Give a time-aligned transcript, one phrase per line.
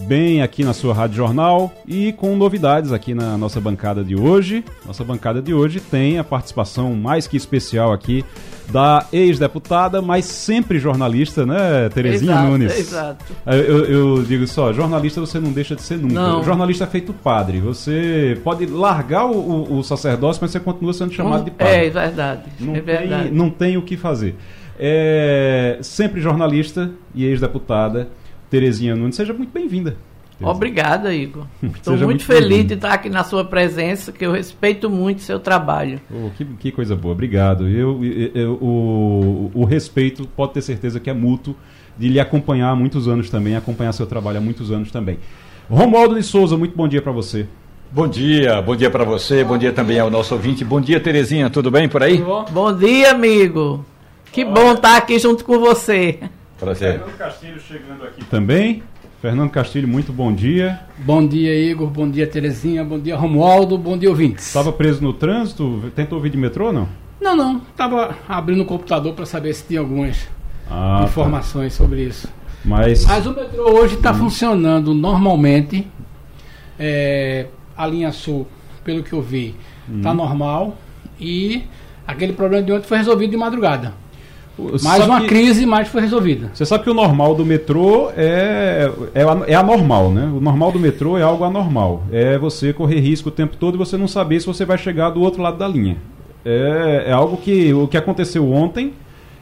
[0.00, 4.64] bem aqui na sua Rádio Jornal e com novidades aqui na nossa bancada de hoje.
[4.86, 8.24] Nossa bancada de hoje tem a participação mais que especial aqui
[8.70, 12.78] da ex-deputada, mas sempre jornalista, né, Terezinha exato, Nunes?
[12.78, 13.24] Exato.
[13.46, 16.14] Eu, eu, digo só, jornalista você não deixa de ser nunca.
[16.14, 16.42] Não.
[16.42, 17.60] Jornalista é feito padre.
[17.60, 21.74] Você pode largar o, o, o sacerdócio, mas você continua sendo chamado de padre.
[21.74, 22.42] É verdade.
[22.58, 23.24] Não, é verdade.
[23.24, 24.36] Tem, não tem o que fazer.
[24.78, 28.08] É, sempre jornalista e ex-deputada.
[28.52, 29.96] Terezinha Nunes, seja muito bem-vinda.
[30.38, 31.46] Obrigada, Igor.
[31.62, 35.20] Estou Seja muito, muito feliz de estar aqui na sua presença, que eu respeito muito
[35.20, 35.98] o seu trabalho.
[36.12, 37.66] Oh, que, que coisa boa, obrigado.
[37.66, 41.56] Eu, eu- eu- o, o respeito, pode ter certeza que é mútuo,
[41.96, 45.18] de lhe acompanhar há muitos anos também, acompanhar seu trabalho há muitos anos também.
[45.70, 47.46] Romualdo de Souza, muito bom dia para você.
[47.90, 50.62] Bom dia, bom dia para você, bom dia também ao nosso ouvinte.
[50.62, 52.22] Bom dia, Terezinha, tudo bem por aí?
[52.50, 53.82] Bom dia, amigo.
[54.30, 56.18] Que bom estar aqui junto com você.
[56.62, 57.00] Prazer.
[57.18, 58.84] Castilho chegando aqui também.
[59.20, 60.78] Fernando Castilho, muito bom dia.
[60.98, 61.90] Bom dia, Igor.
[61.90, 62.84] Bom dia, Terezinha.
[62.84, 63.76] Bom dia, Romualdo.
[63.76, 64.46] Bom dia, ouvintes.
[64.46, 65.90] Estava preso no trânsito?
[65.96, 66.88] Tentou vir de metrô ou não?
[67.20, 67.58] Não, não.
[67.76, 70.28] Tava abrindo o computador para saber se tinha algumas
[70.70, 71.04] Ah, tá.
[71.06, 72.28] informações sobre isso.
[72.64, 75.84] Mas Mas o metrô hoje está funcionando normalmente.
[76.78, 78.46] É, a linha sul,
[78.84, 79.56] pelo que eu vi,
[79.96, 80.76] está normal.
[81.18, 81.64] E
[82.06, 83.94] aquele problema de ontem foi resolvido de madrugada.
[84.70, 86.50] Você Mais uma que- crise, mas foi resolvida.
[86.54, 90.30] Você sabe que o normal do metrô é, é, é anormal, né?
[90.34, 92.04] O normal do metrô é algo anormal.
[92.12, 95.10] É você correr risco o tempo todo e você não saber se você vai chegar
[95.10, 95.96] do outro lado da linha.
[96.44, 98.92] É, é algo que o que aconteceu ontem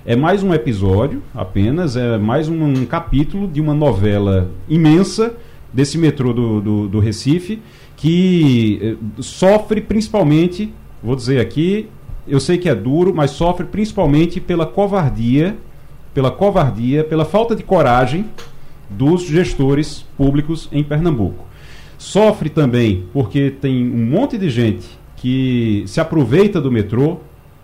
[0.04, 5.34] é mais um episódio apenas, é mais um, um capítulo de uma novela imensa
[5.72, 7.60] desse metrô do, do, do Recife
[7.96, 11.86] que eh, sofre principalmente, vou dizer aqui,
[12.30, 15.56] eu sei que é duro, mas sofre principalmente pela covardia
[16.14, 18.26] pela covardia, pela falta de coragem
[18.88, 21.44] dos gestores públicos em Pernambuco.
[21.96, 27.18] Sofre também porque tem um monte de gente que se aproveita do metrô,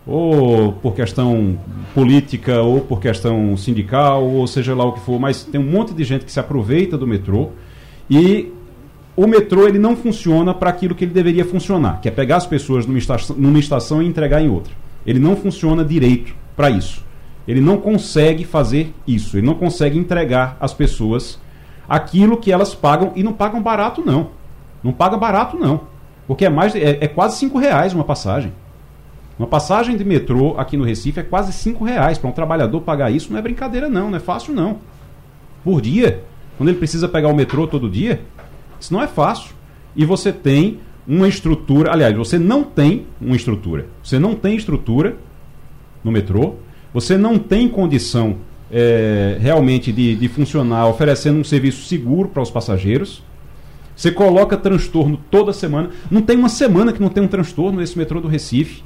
[0.06, 1.58] ou por questão
[1.92, 5.92] política, ou por questão sindical, ou seja lá o que for, mas tem um monte
[5.92, 7.50] de gente que se aproveita do metrô
[8.08, 8.52] e
[9.16, 12.46] o metrô ele não funciona para aquilo que ele deveria funcionar, que é pegar as
[12.46, 14.74] pessoas numa estação, numa estação e entregar em outra.
[15.06, 17.04] Ele não funciona direito para isso.
[17.48, 19.38] Ele não consegue fazer isso.
[19.38, 21.38] Ele não consegue entregar às pessoas
[21.88, 24.30] aquilo que elas pagam e não pagam barato não.
[24.82, 25.80] Não paga barato não,
[26.26, 28.52] porque é mais é, é quase cinco reais uma passagem.
[29.38, 33.10] Uma passagem de metrô aqui no Recife é quase cinco reais para um trabalhador pagar
[33.10, 34.78] isso não é brincadeira não, não é fácil não.
[35.64, 36.22] Por dia,
[36.56, 38.22] quando ele precisa pegar o metrô todo dia,
[38.80, 39.54] isso não é fácil.
[39.94, 43.86] E você tem uma estrutura, aliás, você não tem uma estrutura.
[44.02, 45.16] Você não tem estrutura
[46.02, 46.54] no metrô,
[46.92, 48.36] você não tem condição
[48.70, 53.22] é, realmente de, de funcionar oferecendo um serviço seguro para os passageiros.
[53.94, 55.90] Você coloca transtorno toda semana.
[56.10, 58.82] Não tem uma semana que não tem um transtorno nesse metrô do Recife.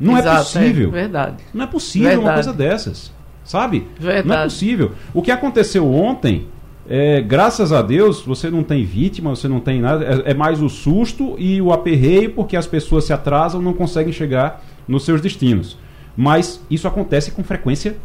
[0.00, 0.90] Não é Exato, possível.
[0.90, 1.36] verdade.
[1.54, 2.34] Não é possível uma Verdade.
[2.34, 3.12] coisa dessas.
[3.44, 3.86] Sabe?
[4.00, 4.42] Não é Verdade.
[4.52, 4.92] possível.
[5.14, 6.48] O que aconteceu ontem,
[6.88, 10.04] é, graças a Deus, você não tem vítima, você não tem nada.
[10.04, 14.12] É, é mais o susto e o aperreio, porque as pessoas se atrasam não conseguem
[14.12, 15.78] chegar nos seus destinos.
[16.16, 17.96] Mas isso acontece com frequência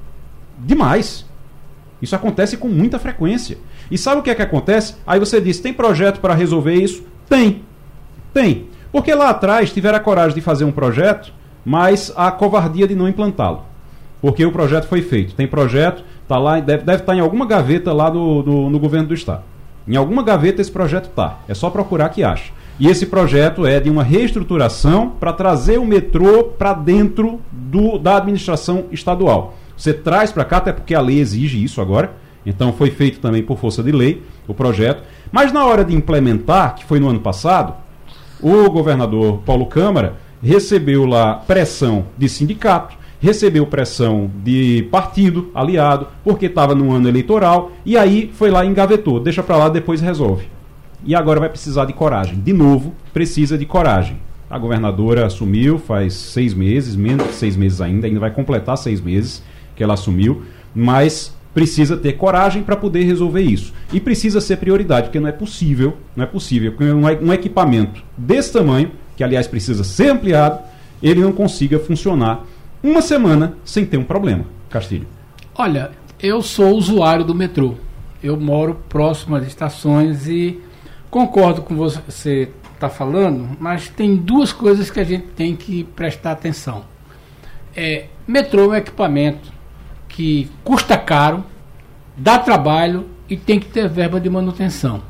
[0.59, 1.25] demais.
[2.01, 3.57] Isso acontece com muita frequência.
[3.89, 4.95] E sabe o que é que acontece?
[5.05, 7.03] Aí você diz: tem projeto para resolver isso?
[7.27, 7.63] Tem.
[8.33, 8.67] Tem.
[8.91, 11.33] Porque lá atrás tiveram a coragem de fazer um projeto,
[11.65, 13.65] mas a covardia de não implantá-lo.
[14.21, 15.35] Porque o projeto foi feito.
[15.35, 19.07] Tem projeto, tá lá, deve, deve estar em alguma gaveta lá do, do- no governo
[19.07, 19.43] do estado.
[19.87, 21.39] Em alguma gaveta esse projeto tá.
[21.47, 22.51] É só procurar que acha.
[22.79, 28.17] E esse projeto é de uma reestruturação para trazer o metrô para dentro do, da
[28.17, 29.55] administração estadual.
[29.75, 32.11] Você traz para cá, até porque a lei exige isso agora.
[32.45, 35.03] Então foi feito também por força de lei o projeto.
[35.31, 37.73] Mas na hora de implementar, que foi no ano passado,
[38.41, 40.13] o governador Paulo Câmara
[40.43, 47.71] recebeu lá pressão de sindicato, recebeu pressão de partido aliado, porque estava no ano eleitoral,
[47.85, 49.19] e aí foi lá e engavetou.
[49.19, 50.47] Deixa para lá, depois resolve.
[51.05, 52.39] E agora vai precisar de coragem.
[52.39, 54.17] De novo, precisa de coragem.
[54.49, 59.01] A governadora assumiu faz seis meses, menos de seis meses ainda, ainda vai completar seis
[59.01, 59.43] meses
[59.75, 60.43] que ela assumiu,
[60.73, 63.73] mas precisa ter coragem para poder resolver isso.
[63.91, 68.03] E precisa ser prioridade, porque não é possível, não é possível, porque um, um equipamento
[68.17, 70.59] desse tamanho que aliás precisa ser ampliado,
[71.01, 72.45] ele não consiga funcionar
[72.81, 74.45] uma semana sem ter um problema.
[74.69, 75.07] Castilho.
[75.55, 77.75] Olha, eu sou usuário do metrô.
[78.21, 80.59] Eu moro próximo às estações e
[81.09, 86.31] concordo com você está falando, mas tem duas coisas que a gente tem que prestar
[86.31, 86.85] atenção.
[87.75, 89.51] É, metrô é um equipamento
[90.07, 91.43] que custa caro,
[92.15, 95.01] dá trabalho e tem que ter verba de manutenção.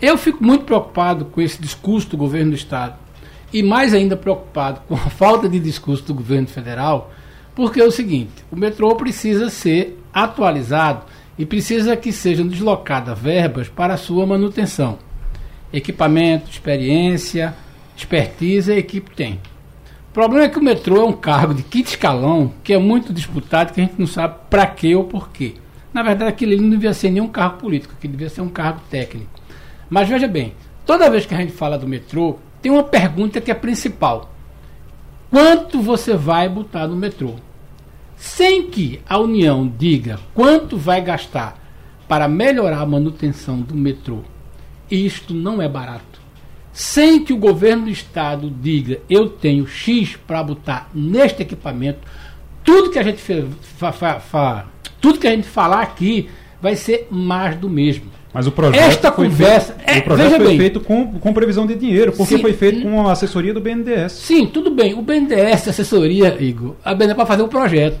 [0.00, 3.05] Eu fico muito preocupado com esse discurso do governo do estado
[3.52, 7.10] e mais ainda preocupado com a falta de discurso do governo federal,
[7.54, 11.04] porque é o seguinte: o metrô precisa ser atualizado
[11.38, 14.98] e precisa que sejam deslocadas verbas para sua manutenção.
[15.72, 17.54] Equipamento, experiência,
[17.96, 19.40] expertise a equipe tem.
[20.10, 23.12] O problema é que o metrô é um cargo de quinto escalão que é muito
[23.12, 25.54] disputado, que a gente não sabe para que ou porquê.
[25.92, 28.80] Na verdade, aquilo ali não devia ser nenhum cargo político, aquilo devia ser um cargo
[28.90, 29.30] técnico.
[29.88, 30.54] Mas veja bem,
[30.86, 34.32] toda vez que a gente fala do metrô, tem uma pergunta que é principal.
[35.30, 37.34] Quanto você vai botar no metrô?
[38.16, 41.62] Sem que a União diga quanto vai gastar
[42.08, 44.20] para melhorar a manutenção do metrô,
[44.90, 46.20] isto não é barato.
[46.72, 52.00] Sem que o governo do estado diga eu tenho X para botar neste equipamento,
[52.62, 54.66] tudo que a gente fa, fa, fa,
[55.00, 56.28] tudo que a gente falar aqui
[56.60, 58.15] vai ser mais do mesmo.
[58.36, 61.32] Mas o projeto Esta foi conversa, feito, é, o projeto foi bem, feito com, com
[61.32, 62.42] previsão de dinheiro, porque Sim.
[62.42, 64.12] foi feito com a assessoria do BNDES.
[64.12, 64.92] Sim, tudo bem.
[64.92, 67.98] O BNDES, a assessoria, Igor, a BNDES é para fazer um projeto.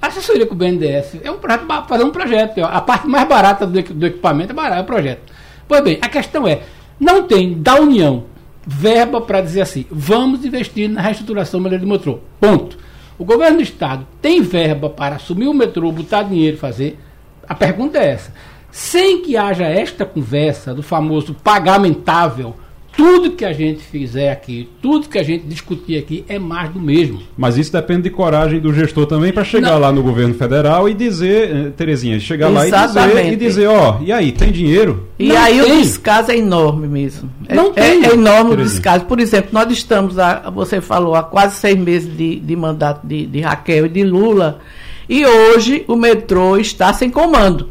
[0.00, 2.62] A assessoria com o BNDES é um projeto para fazer um projeto.
[2.62, 5.32] A parte mais barata do, do equipamento é barata, é o projeto.
[5.66, 6.60] Pois bem, a questão é,
[7.00, 8.26] não tem da União
[8.64, 12.20] verba para dizer assim, vamos investir na reestruturação melhor do metrô.
[12.38, 12.78] Ponto.
[13.18, 16.96] O governo do estado tem verba para assumir o metrô, botar dinheiro e fazer?
[17.48, 18.53] A pergunta é essa.
[18.76, 22.56] Sem que haja esta conversa do famoso pagamentável,
[22.96, 26.80] tudo que a gente fizer aqui, tudo que a gente discutir aqui é mais do
[26.80, 27.20] mesmo.
[27.36, 29.78] Mas isso depende de coragem do gestor também para chegar Não.
[29.78, 33.32] lá no governo federal e dizer, eh, Terezinha, chegar lá e dizer, Exatamente.
[33.32, 35.08] e dizer, ó, e aí, tem dinheiro?
[35.20, 35.72] E Não aí tem.
[35.72, 37.30] o descaso é enorme mesmo.
[37.48, 38.04] É- Não é, tem.
[38.06, 38.64] é enorme o Terezinha.
[38.80, 39.04] descaso.
[39.04, 43.24] Por exemplo, nós estamos, há, você falou, há quase seis meses de, de mandato de,
[43.24, 44.58] de Raquel e de Lula,
[45.08, 47.68] e hoje o metrô está sem comando.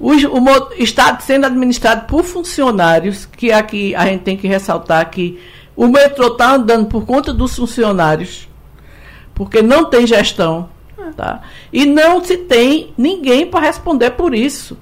[0.00, 5.38] O, o está sendo administrado por funcionários, que aqui a gente tem que ressaltar que
[5.76, 8.48] o metrô está andando por conta dos funcionários,
[9.34, 10.68] porque não tem gestão.
[11.16, 11.40] Tá?
[11.72, 14.78] E não se tem ninguém para responder por isso.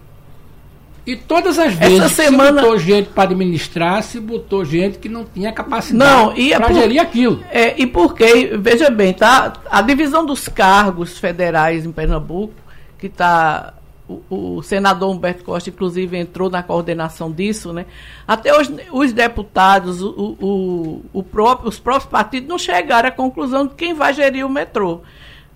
[1.06, 5.08] E todas as vezes que semana- se botou gente para administrar, se botou gente que
[5.08, 7.42] não tinha capacidade Não, e é para por- gerir aquilo.
[7.50, 9.54] É, e porque, veja bem, tá?
[9.70, 12.52] A divisão dos cargos federais em Pernambuco,
[12.98, 13.72] que está.
[14.08, 17.84] O, o senador Humberto Costa, inclusive, entrou na coordenação disso, né?
[18.26, 23.74] Até os, os deputados, o, o, próprio, os próprios partidos não chegaram à conclusão de
[23.74, 25.02] quem vai gerir o metrô.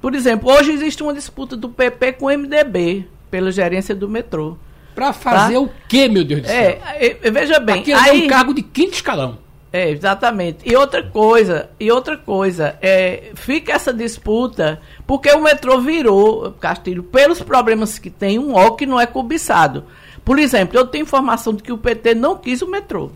[0.03, 4.59] Por exemplo, hoje existe uma disputa do PP com o MDB pela gerência do metrô.
[4.95, 5.61] Para fazer Tá.
[5.61, 6.81] o quê, meu Deus do céu?
[6.95, 9.39] É, é, veja bem, Aquilo é um cargo de quinto escalão.
[9.73, 10.59] É, exatamente.
[10.69, 17.03] E outra coisa, e outra coisa, é, fica essa disputa, porque o metrô virou, Castilho,
[17.03, 19.85] pelos problemas que tem, um ó que não é cobiçado.
[20.25, 23.11] Por exemplo, eu tenho informação de que o PT não quis o metrô.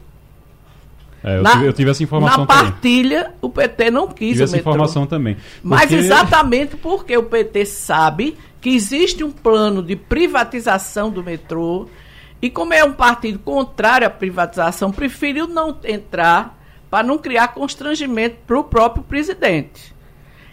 [1.23, 2.71] É, eu, Na- tive, eu tive essa informação Na também.
[2.73, 4.71] partilha, o PT não quis Tive o essa metrô.
[4.73, 5.37] informação também.
[5.63, 11.89] Mas Porque- exatamente porque o PT sabe que existe um plano de privatização do metrô
[12.41, 16.59] e como é um partido contrário à privatização, preferiu não entrar
[16.91, 19.95] para não criar constrangimento para o próprio presidente.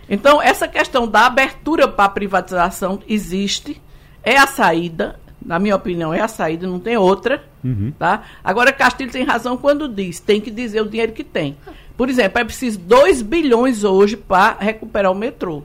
[0.10, 3.82] Então, essa questão da abertura para a privatização existe,
[4.24, 7.44] é a saída, na minha opinião, é a saída, não tem outra.
[7.64, 7.94] Uhum.
[7.98, 8.24] Tá?
[8.44, 11.58] Agora, Castilho tem razão quando diz, tem que dizer o dinheiro que tem.
[11.96, 15.64] Por exemplo, é preciso 2 bilhões hoje para recuperar o metrô.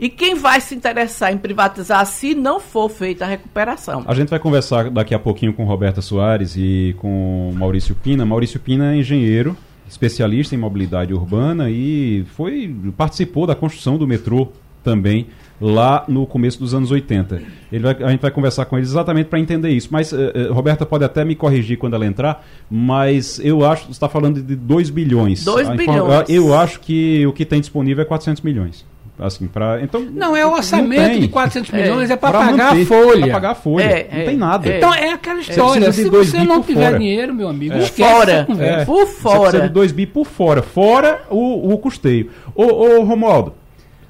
[0.00, 4.02] E quem vai se interessar em privatizar se não for feita a recuperação?
[4.06, 8.24] A gente vai conversar daqui a pouquinho com Roberta Soares e com Maurício Pina.
[8.24, 9.54] Maurício Pina é engenheiro,
[9.86, 14.48] especialista em mobilidade urbana e foi participou da construção do metrô
[14.82, 15.26] também
[15.60, 17.42] lá no começo dos anos 80.
[17.70, 19.88] Ele vai- a gente vai conversar com ele exatamente para entender isso.
[19.92, 24.08] Mas eh, Roberta pode até me corrigir quando ela entrar, mas eu acho você está
[24.08, 25.44] falando de 2 bilhões.
[25.44, 26.30] Dois A bilhões.
[26.30, 28.88] Eu acho que o que tem disponível é 400 milhões.
[29.20, 32.82] Assim, para então Não, é o orçamento de 400 milhões, é, para Pra pagar manter,
[32.82, 33.20] a folha.
[33.26, 33.84] Pra pagar a folha.
[33.84, 34.68] É, não é, tem nada.
[34.68, 34.76] é.
[34.78, 35.92] Então é aquela história.
[35.92, 36.98] Se você não tiver fora.
[36.98, 38.46] dinheiro, meu amigo, Por esquece fora.
[38.58, 38.84] É.
[38.84, 39.40] Por Você fora.
[39.40, 42.30] precisa de 2 bi por fora, fora o, o custeio.
[42.54, 43.54] Ô, ô Romualdo,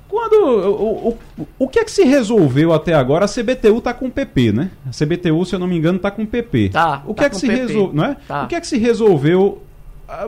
[0.09, 3.25] quando, o, o, o que é que se resolveu até agora?
[3.25, 4.71] A CBTU está com o PP, né?
[4.87, 6.71] A CBTU, se eu não me engano, está com o PP.
[6.71, 7.61] Tá, o que tá é que com se PP.
[7.61, 8.17] resolveu, não é?
[8.27, 8.45] Tá.
[8.45, 9.63] O que é que se resolveu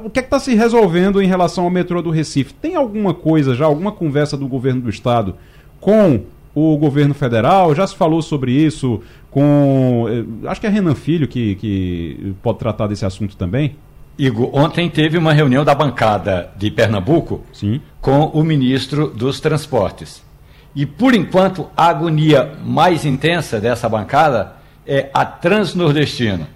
[0.05, 2.55] o que é que está se resolvendo em relação ao metrô do Recife?
[2.55, 5.35] Tem alguma coisa já, alguma conversa do governo do estado
[5.81, 6.21] com
[6.55, 7.75] o governo federal?
[7.75, 10.07] Já se falou sobre isso com.
[10.09, 13.77] eh, Acho que é Renan Filho que, que pode tratar desse assunto também.
[14.19, 17.81] Igor, ontem teve uma reunião da bancada de Pernambuco Sim.
[18.01, 20.23] com o ministro dos Transportes.
[20.77, 24.53] E, por enquanto, a agonia mais intensa dessa bancada
[24.87, 26.49] é a transnordestina.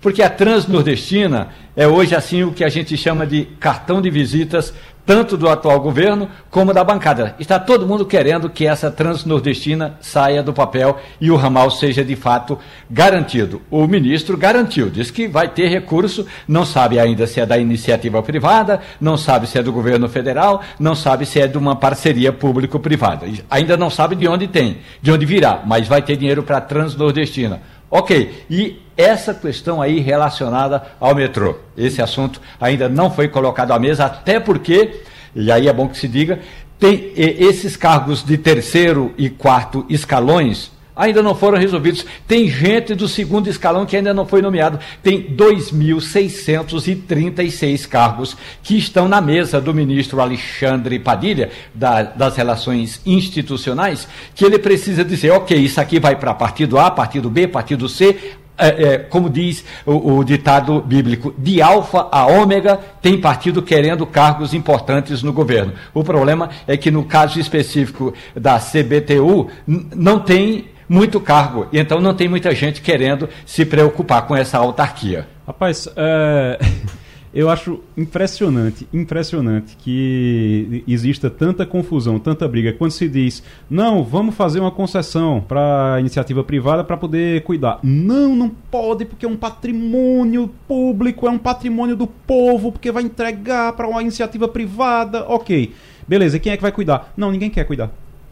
[0.00, 4.72] Porque a transnordestina é hoje assim o que a gente chama de cartão de visitas,
[5.04, 7.34] tanto do atual governo como da bancada.
[7.38, 12.14] Está todo mundo querendo que essa transnordestina saia do papel e o ramal seja de
[12.14, 12.58] fato
[12.90, 13.62] garantido.
[13.70, 18.22] O ministro garantiu, diz que vai ter recurso, não sabe ainda se é da iniciativa
[18.22, 22.30] privada, não sabe se é do governo federal, não sabe se é de uma parceria
[22.30, 23.26] público-privada.
[23.50, 26.60] Ainda não sabe de onde tem, de onde virá, mas vai ter dinheiro para a
[26.60, 27.62] transnordestina.
[27.90, 31.56] Ok, e essa questão aí relacionada ao metrô.
[31.76, 35.02] Esse assunto ainda não foi colocado à mesa, até porque,
[35.34, 36.40] e aí é bom que se diga,
[36.78, 42.04] tem esses cargos de terceiro e quarto escalões ainda não foram resolvidos.
[42.26, 44.80] Tem gente do segundo escalão que ainda não foi nomeado.
[45.00, 54.08] Tem 2.636 cargos que estão na mesa do ministro Alexandre Padilha, da- das Relações Institucionais,
[54.34, 58.16] que ele precisa dizer, ok, isso aqui vai para partido A, partido B, partido C,
[58.58, 64.06] é, é, como diz o, o ditado bíblico, de alfa a ômega, tem partido querendo
[64.06, 65.72] cargos importantes no governo.
[65.94, 72.00] O problema é que no caso específico da CBTU, não tem muito cargo, e então
[72.00, 75.28] não tem muita gente querendo se preocupar com essa autarquia.
[75.46, 76.58] Rapaz, é,
[77.32, 82.72] eu acho impressionante, impressionante que exista tanta confusão, tanta briga.
[82.72, 87.80] Quando se diz, não, vamos fazer uma concessão para iniciativa privada para poder cuidar.
[87.82, 93.02] Não, não pode, porque é um patrimônio público, é um patrimônio do povo, porque vai
[93.02, 95.24] entregar para uma iniciativa privada.
[95.28, 95.72] Ok,
[96.06, 97.12] beleza, quem é que vai cuidar?
[97.16, 97.90] Não, ninguém quer cuidar.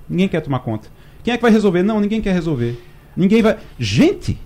[0.09, 0.89] Ninguém quer tomar conta.
[1.23, 1.83] Quem é que vai resolver?
[1.83, 2.81] Não, ninguém quer resolver.
[3.17, 3.59] Ninguém vai.
[3.79, 4.39] Gente!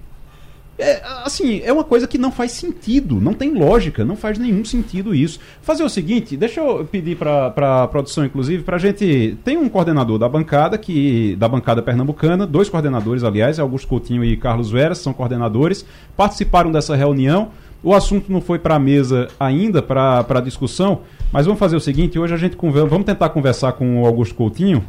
[0.81, 4.65] É, assim, é uma coisa que não faz sentido, não tem lógica, não faz nenhum
[4.65, 5.39] sentido isso.
[5.63, 9.37] Fazer o seguinte, deixa eu pedir para a produção, inclusive, para a gente.
[9.45, 14.37] Tem um coordenador da bancada, que da bancada pernambucana, dois coordenadores, aliás, Augusto Coutinho e
[14.37, 15.85] Carlos Veras, são coordenadores,
[16.17, 17.49] participaram dessa reunião.
[17.83, 21.01] O assunto não foi para a mesa ainda, para discussão,
[21.33, 24.35] mas vamos fazer o seguinte: hoje a gente conver- vamos tentar conversar com o Augusto
[24.35, 24.85] Coutinho,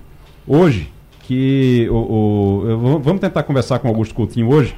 [0.47, 0.89] hoje,
[1.23, 1.87] que.
[1.89, 4.75] O, o- vamos tentar conversar com o Augusto Coutinho hoje.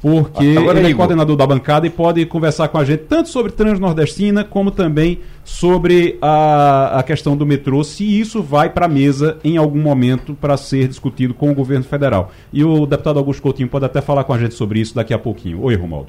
[0.00, 3.50] Porque Agora, ele é coordenador da bancada e pode conversar com a gente tanto sobre
[3.52, 9.38] Transnordestina como também sobre a, a questão do metrô, se isso vai para a mesa
[9.42, 12.30] em algum momento para ser discutido com o governo federal.
[12.52, 15.18] E o deputado Augusto Coutinho pode até falar com a gente sobre isso daqui a
[15.18, 15.62] pouquinho.
[15.62, 16.08] Oi, Romualdo.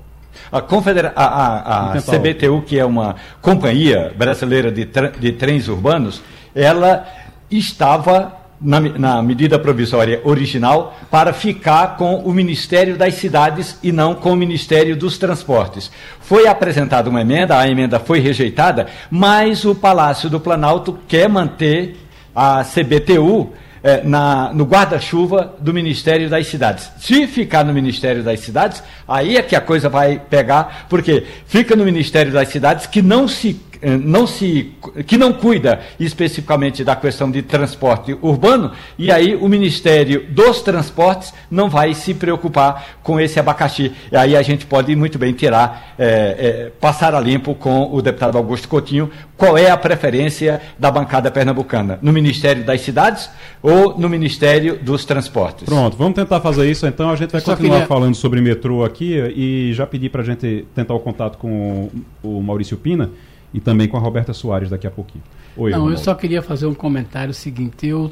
[0.51, 4.87] A, confedera a, a- a CBTU, que é uma companhia brasileira de,
[5.19, 6.21] de trens urbanos,
[6.53, 7.07] ela
[7.49, 14.15] estava na, na medida provisória original para ficar com o Ministério das Cidades e não
[14.15, 15.91] com o Ministério dos Transportes.
[16.21, 21.95] Foi apresentada uma emenda, a emenda foi rejeitada, mas o Palácio do Planalto quer manter
[22.35, 23.51] a CBTU
[23.83, 26.89] eh, na- no guarda-chuva do Ministério das Cidades.
[26.99, 31.75] Se ficar no Ministério das Cidades, aí é que a coisa vai pegar, porque fica
[31.75, 34.73] no Ministério das Cidades que não se não se
[35.05, 41.33] que não cuida especificamente da questão de transporte urbano e aí o Ministério dos Transportes
[41.49, 43.91] não vai se preocupar com esse abacaxi.
[44.11, 48.01] E aí a gente pode muito bem tirar, eh, eh, passar a limpo com o
[48.01, 53.29] deputado Augusto Coutinho qual é a preferência da bancada pernambucana, no Ministério das Cidades
[53.61, 55.65] ou no Ministério dos Transportes?
[55.65, 57.11] Pronto, vamos tentar fazer isso então.
[57.11, 60.25] A gente vai Só continuar queria- falando sobre metrô aqui e já pedir para a
[60.25, 61.89] gente tentar o contato com
[62.23, 63.11] o Maurício Pina
[63.53, 65.23] e também com a Roberta Soares daqui a pouquinho.
[65.55, 67.87] Oi, Não, eu só queria fazer um comentário seguinte.
[67.87, 68.11] Eu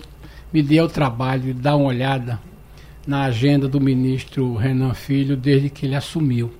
[0.52, 2.40] me dei ao trabalho de dar uma olhada
[3.06, 6.52] na agenda do ministro Renan Filho desde que ele assumiu.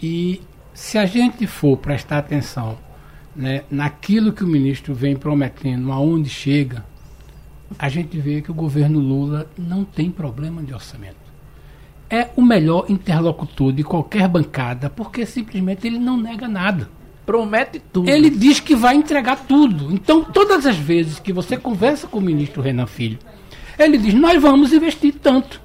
[0.00, 0.40] E
[0.74, 2.78] se a gente for prestar atenção
[3.34, 6.84] né, naquilo que o ministro vem prometendo, aonde chega,
[7.78, 11.16] a gente vê que o governo Lula não tem problema de orçamento.
[12.10, 16.88] É o melhor interlocutor de qualquer bancada, porque simplesmente ele não nega nada.
[17.28, 18.08] Promete tudo.
[18.08, 19.92] Ele diz que vai entregar tudo.
[19.92, 23.18] Então, todas as vezes que você conversa com o ministro Renan Filho,
[23.78, 25.60] ele diz: Nós vamos investir tanto.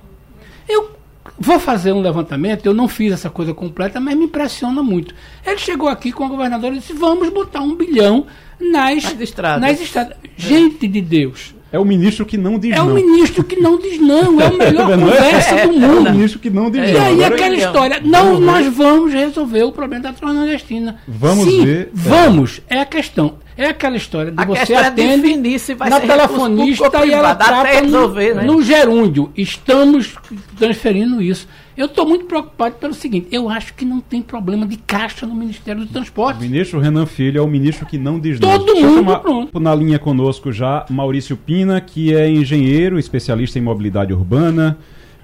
[0.68, 0.92] Eu
[1.40, 5.16] vou fazer um levantamento, eu não fiz essa coisa completa, mas me impressiona muito.
[5.46, 8.28] Ele chegou aqui com a governadora e disse: Vamos botar um bilhão
[8.60, 9.62] nas, Nas estradas.
[9.62, 10.18] nas estradas.
[10.36, 12.90] Gente de Deus, É o ministro que não diz é não.
[12.90, 14.40] É o ministro que não diz não.
[14.40, 16.08] É a melhor conversa é, do mundo.
[16.08, 16.88] É o ministro que não diz não.
[16.88, 18.00] E aí aquela história.
[18.06, 20.98] Não, nós vamos resolver o problema da Transnordestina.
[21.08, 21.90] Vamos Sim, ver.
[21.92, 22.62] Vamos.
[22.70, 23.40] É a questão.
[23.58, 28.30] É aquela história de a você atende se vai na telefonista e ela trata resolver,
[28.30, 28.44] no, né?
[28.44, 29.32] no gerúndio.
[29.36, 30.14] Estamos
[30.58, 31.48] transferindo isso.
[31.76, 35.34] Eu estou muito preocupado pelo seguinte: eu acho que não tem problema de caixa no
[35.34, 36.38] Ministério do Transporte.
[36.38, 39.60] O ministro Renan Filho é o ministro que não diz Todo Deixa mundo chamar, pronto.
[39.60, 44.78] Na linha conosco já Maurício Pina, que é engenheiro, especialista em mobilidade urbana.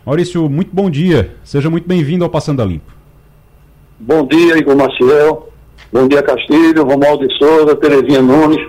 [0.05, 1.35] Maurício, muito bom dia.
[1.43, 2.91] Seja muito bem-vindo ao Passando a Limpo.
[3.99, 5.49] Bom dia, Igor Maciel.
[5.91, 8.65] Bom dia, Castilho, Romualdo de Souza, Terezinha Nunes.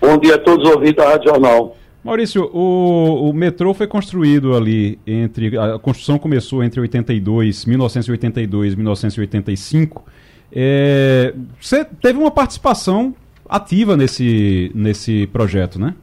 [0.00, 1.76] Bom dia a todos os ouvintes da Rádio Jornal.
[2.02, 5.58] Maurício, o, o metrô foi construído ali entre.
[5.58, 10.04] A construção começou entre 82, 1982 e 1985.
[10.52, 13.14] É, você teve uma participação
[13.48, 15.94] ativa nesse, nesse projeto, né?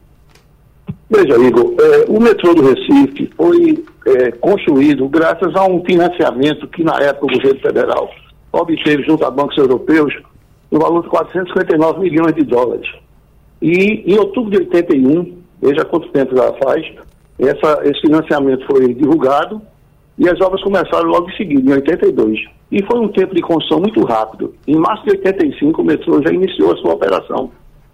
[1.10, 6.84] Veja, Igor, é, o metrô do Recife foi é, construído graças a um financiamento que,
[6.84, 8.10] na época, o governo federal
[8.52, 10.14] obteve junto a bancos europeus
[10.70, 12.88] no valor de 459 milhões de dólares.
[13.60, 16.86] E, em outubro de 81, veja quanto tempo já faz,
[17.38, 19.60] essa, esse financiamento foi divulgado
[20.18, 22.40] e as obras começaram logo em seguida, em 82.
[22.72, 24.54] E foi um tempo de construção muito rápido.
[24.66, 27.50] Em março de 85, o metrô já iniciou a sua operação.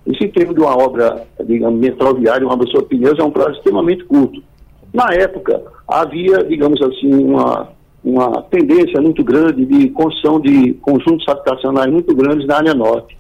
[0.07, 4.05] Esse tempo de uma obra, digamos, metroviária, uma obra sobre pneus, é um prazo extremamente
[4.05, 4.43] curto.
[4.93, 7.69] Na época, havia, digamos assim, uma,
[8.05, 13.17] uma tendência muito grande de construção de conjuntos habitacionais muito grandes na área norte.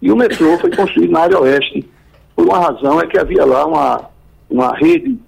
[0.00, 1.88] E o metrô foi construído na área oeste.
[2.36, 4.10] Por uma razão é que havia lá uma,
[4.50, 5.18] uma rede,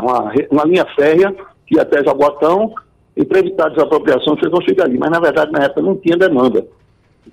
[0.00, 1.32] uma, uma linha férrea
[1.64, 2.74] que ia até Jabotão
[3.16, 4.98] e para evitar desapropriação foi construída ali.
[4.98, 6.66] Mas na verdade na época não tinha demanda.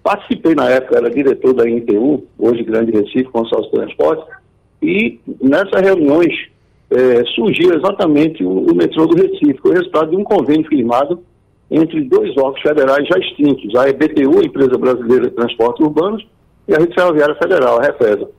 [0.04, 4.24] Participei na época, era diretor da INTU, hoje Grande Recife, Consórcio de Transporte,
[4.82, 6.34] e nessas reuniões
[6.92, 11.22] é, surgiu exatamente o, o, metrô do Recife, foi resultado de um convênio firmado
[11.70, 16.26] entre dois órgãos federais já extintos, a EBTU, Empresa Brasileira de Transportes Urbanos,
[16.68, 18.30] e a Rede Ferroviária Federal, a REFESA.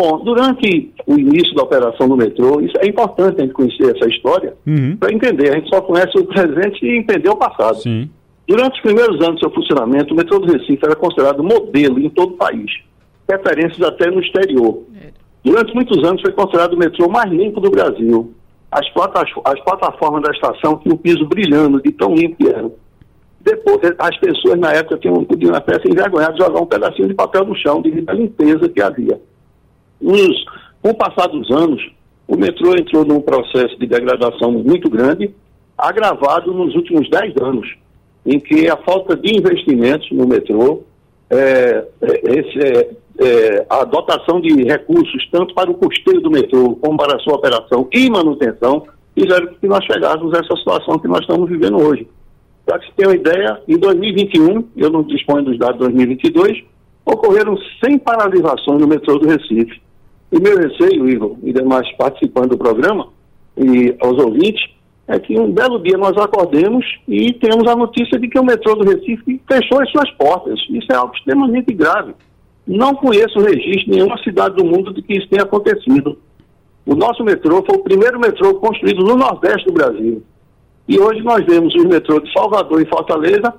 [0.00, 4.08] Bom, durante o início da operação do metrô, isso é importante a gente conhecer essa
[4.08, 4.96] história uhum.
[4.96, 5.50] para entender.
[5.50, 7.82] A gente só conhece o presente e entender o passado.
[7.82, 8.08] Sim.
[8.48, 12.08] Durante os primeiros anos do seu funcionamento, o metrô do Recife era considerado modelo em
[12.08, 12.70] todo o país,
[13.28, 14.84] referências até no exterior.
[15.04, 15.10] É.
[15.44, 18.32] Durante muitos anos foi considerado o metrô mais limpo do Brasil.
[18.72, 18.86] As,
[19.44, 22.72] as plataformas da estação tinham um piso brilhando de tão limpo que eram.
[23.38, 27.14] Depois, as pessoas na época tinham, podiam até se envergonhar de jogar um pedacinho de
[27.14, 29.20] papel no chão devido à limpeza que havia.
[30.00, 30.44] Nos,
[30.82, 31.82] com o passar dos anos,
[32.26, 35.34] o metrô entrou num processo de degradação muito grande,
[35.76, 37.68] agravado nos últimos 10 anos,
[38.24, 40.82] em que a falta de investimentos no metrô,
[41.28, 46.76] é, é esse, é, é, a dotação de recursos, tanto para o custeio do metrô,
[46.76, 51.08] como para a sua operação e manutenção, fizeram que nós chegássemos a essa situação que
[51.08, 52.06] nós estamos vivendo hoje.
[52.64, 56.62] Para que se tenha uma ideia, em 2021, eu não disponho dos dados de 2022,
[57.04, 59.80] ocorreram 100 paralisações no metrô do Recife.
[60.32, 63.08] E meu receio, Igor, e demais participantes do programa,
[63.56, 64.62] e aos ouvintes,
[65.08, 68.76] é que um belo dia nós acordemos e temos a notícia de que o metrô
[68.76, 70.60] do Recife fechou as suas portas.
[70.70, 72.14] Isso é algo extremamente grave.
[72.64, 76.16] Não conheço registro em nenhuma cidade do mundo de que isso tenha acontecido.
[76.86, 80.22] O nosso metrô foi o primeiro metrô construído no Nordeste do Brasil.
[80.86, 83.52] E hoje nós vemos os metrôs de Salvador e Fortaleza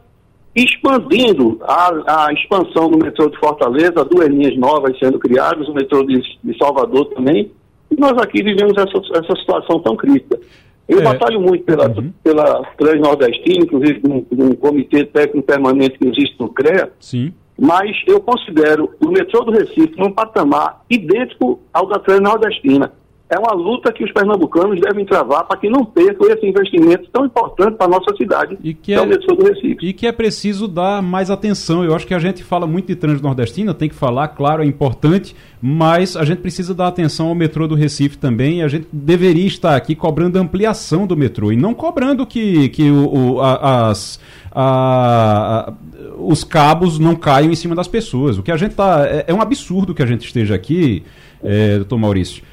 [0.55, 6.03] expandindo a, a expansão do metrô de Fortaleza, duas linhas novas sendo criadas, o metrô
[6.03, 7.51] de, de Salvador também.
[7.89, 10.39] E nós aqui vivemos essa, essa situação tão crítica.
[10.87, 11.03] Eu é.
[11.03, 12.11] batalho muito pela, uhum.
[12.23, 16.91] pela Transnordestina, inclusive num, num comitê técnico permanente que existe no CREA.
[16.99, 17.33] Sim.
[17.57, 22.91] Mas eu considero o metrô do Recife num patamar idêntico ao da Transnordestina
[23.31, 27.25] é uma luta que os pernambucanos devem travar para que não percam esse investimento tão
[27.25, 29.77] importante para a nossa cidade, e que, é, é o metrô do Recife.
[29.81, 31.81] E que é preciso dar mais atenção.
[31.81, 35.33] Eu acho que a gente fala muito de Transnordestina, tem que falar, claro, é importante,
[35.61, 38.59] mas a gente precisa dar atenção ao metrô do Recife também.
[38.59, 42.91] E a gente deveria estar aqui cobrando ampliação do metrô e não cobrando que, que
[42.91, 44.19] o, o a, as.
[44.53, 45.71] A,
[46.17, 48.37] os cabos não caiam em cima das pessoas.
[48.37, 49.05] O que a gente tá.
[49.07, 51.03] É, é um absurdo que a gente esteja aqui,
[51.41, 52.43] é, doutor Maurício,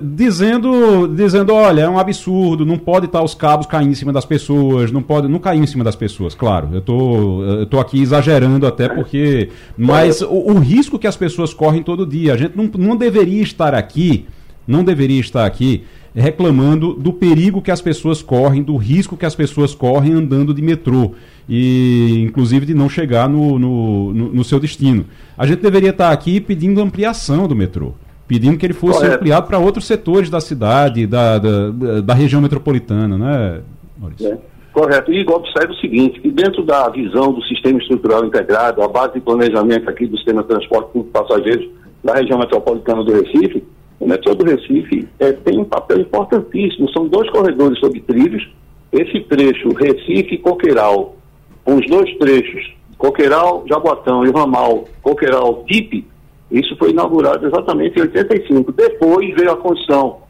[0.00, 4.24] dizendo, dizendo, olha, é um absurdo, não pode estar os cabos caindo em cima das
[4.24, 6.68] pessoas, não pode, não cair em cima das pessoas, claro.
[6.72, 11.52] Eu tô, eu tô aqui exagerando até porque, mas o, o, risco que as pessoas
[11.52, 14.26] correm todo dia, a gente não, não deveria estar aqui,
[14.66, 15.84] não deveria estar aqui
[16.14, 20.62] reclamando do perigo que as pessoas correm, do risco que as pessoas correm andando de
[20.62, 21.12] metrô
[21.48, 25.06] e inclusive de não chegar no, no, no, no seu destino.
[25.36, 27.94] A gente deveria estar aqui pedindo ampliação do metrô
[28.26, 29.16] pedindo que ele fosse Correto.
[29.16, 33.60] ampliado para outros setores da cidade, da, da, da região metropolitana, né,
[33.98, 34.32] Maurício?
[34.32, 34.38] É,
[34.72, 35.12] correto.
[35.12, 39.20] E observe o seguinte, que dentro da visão do sistema estrutural integrado, a base de
[39.20, 41.68] planejamento aqui do sistema de transporte público de passageiros
[42.02, 43.64] da região metropolitana do Recife,
[44.00, 46.90] o metrô do Recife é, tem um papel importantíssimo.
[46.90, 48.46] São dois corredores sobre trilhos.
[48.92, 51.16] Esse trecho Recife-Coqueiral,
[51.64, 56.06] com os dois trechos, Coqueiral, Jaboatão e o ramal Coqueiral-Tipe,
[56.54, 58.70] isso foi inaugurado exatamente em 85.
[58.72, 60.20] Depois veio a construção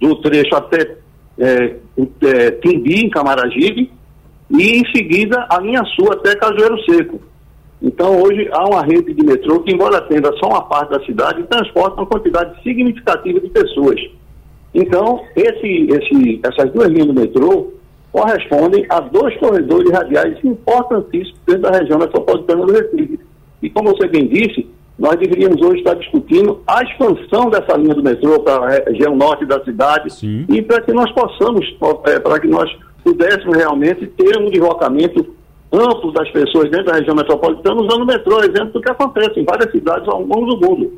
[0.00, 0.96] do trecho até
[1.36, 1.76] é,
[2.22, 3.90] é, Timbi, em Camaragibe,
[4.50, 7.20] e em seguida a linha sul até Cajueiro Seco.
[7.82, 11.42] Então hoje há uma rede de metrô que, embora atenda só uma parte da cidade,
[11.44, 14.00] transporta uma quantidade significativa de pessoas.
[14.72, 17.72] Então, esse, esse, essas duas linhas do metrô
[18.12, 23.18] correspondem a dois corredores radiais importantíssimos dentro da região metropolitana do Recife.
[23.60, 24.66] E como você bem disse,
[24.98, 29.44] nós deveríamos hoje estar discutindo a expansão dessa linha do metrô para a região norte
[29.44, 30.46] da cidade Sim.
[30.48, 31.66] e para que nós possamos,
[32.06, 32.70] é, para que nós
[33.02, 35.34] pudéssemos realmente ter um deslocamento
[35.72, 39.44] amplo das pessoas dentro da região metropolitana usando o metrô, exemplo do que acontece em
[39.44, 40.92] várias cidades ao longo do mundo.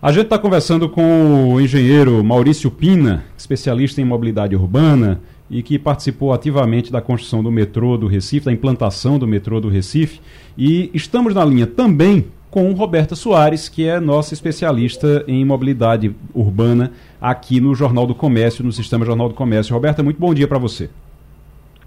[0.00, 5.78] A gente está conversando com o engenheiro Maurício Pina, especialista em mobilidade urbana e que
[5.78, 10.20] participou ativamente da construção do metrô do Recife, da implantação do metrô do Recife.
[10.56, 16.92] E estamos na linha também com Roberta Soares, que é nossa especialista em mobilidade urbana
[17.20, 19.74] aqui no Jornal do Comércio, no Sistema Jornal do Comércio.
[19.74, 20.88] Roberta, muito bom dia para você.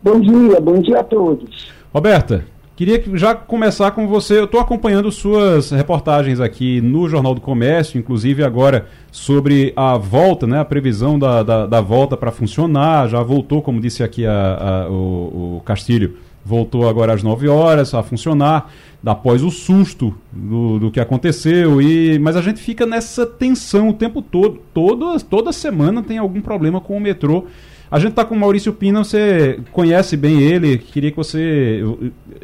[0.04, 1.68] Bom dia, bom dia a todos.
[1.94, 2.46] Roberta,
[2.76, 4.40] queria que- já começar com você.
[4.40, 10.48] Eu estou acompanhando suas reportagens aqui no Jornal do Comércio, inclusive agora sobre a volta,
[10.48, 13.08] né, a previsão da, da, da volta para funcionar.
[13.10, 17.94] Já voltou, como disse aqui a- a- o, o Castilho, voltou agora às 9 horas
[17.94, 18.72] a funcionar,
[19.06, 21.82] após o susto do, do que aconteceu.
[21.82, 24.60] E, mas a gente fica nessa tensão o tempo todo.
[24.74, 27.46] Toda, toda semana tem algum problema com o metrô.
[27.90, 31.82] A gente está com o Maurício Pina, você conhece bem ele, queria que você,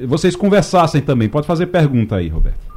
[0.05, 1.29] vocês conversassem também.
[1.29, 2.67] Pode fazer pergunta aí, Roberto.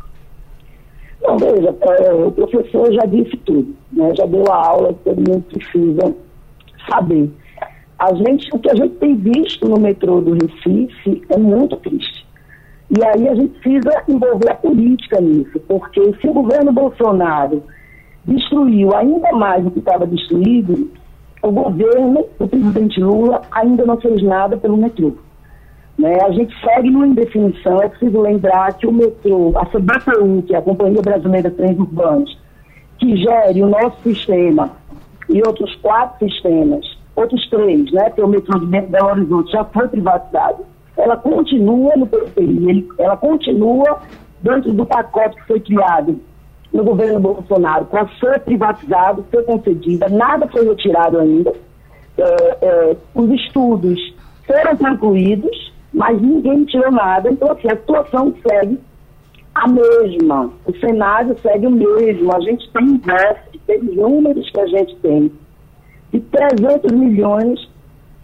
[1.22, 4.12] Não, veja, é, o professor já disse tudo, né?
[4.16, 6.14] já deu a aula que todo mundo precisa
[6.88, 7.28] saber.
[8.00, 12.26] A gente, o que a gente tem visto no metrô do Recife é muito triste.
[12.98, 17.62] E aí a gente precisa envolver a política nisso, porque se o governo Bolsonaro
[18.24, 20.90] destruiu ainda mais o que estava destruído,
[21.42, 25.12] o governo, o presidente Lula, ainda não fez nada pelo metrô.
[25.98, 26.16] Né?
[26.24, 27.82] A gente segue numa indefinição.
[27.82, 31.78] É preciso lembrar que o metrô, a CBTU, que é a Companhia Brasileira de Trens
[31.78, 32.38] Urbanos,
[32.98, 34.70] que gere o nosso sistema
[35.28, 38.04] e outros quatro sistemas, outros três, né?
[38.04, 40.64] Porque o metrô de Belo Horizonte já foi privatizado.
[40.96, 44.00] Ela continua no PPI, ela continua
[44.42, 46.20] dentro do pacote que foi criado
[46.72, 51.52] no governo Bolsonaro para ser privatizado, ser concedida, nada foi retirado ainda.
[52.18, 53.98] É, é, os estudos
[54.46, 57.30] foram concluídos, mas ninguém tirou nada.
[57.30, 58.78] Então, assim, a situação segue
[59.54, 60.50] a mesma.
[60.66, 62.35] O cenário segue o mesmo.
[62.35, 65.33] A gente tem déficit, pelos números que a gente tem,
[66.12, 67.70] de 300 milhões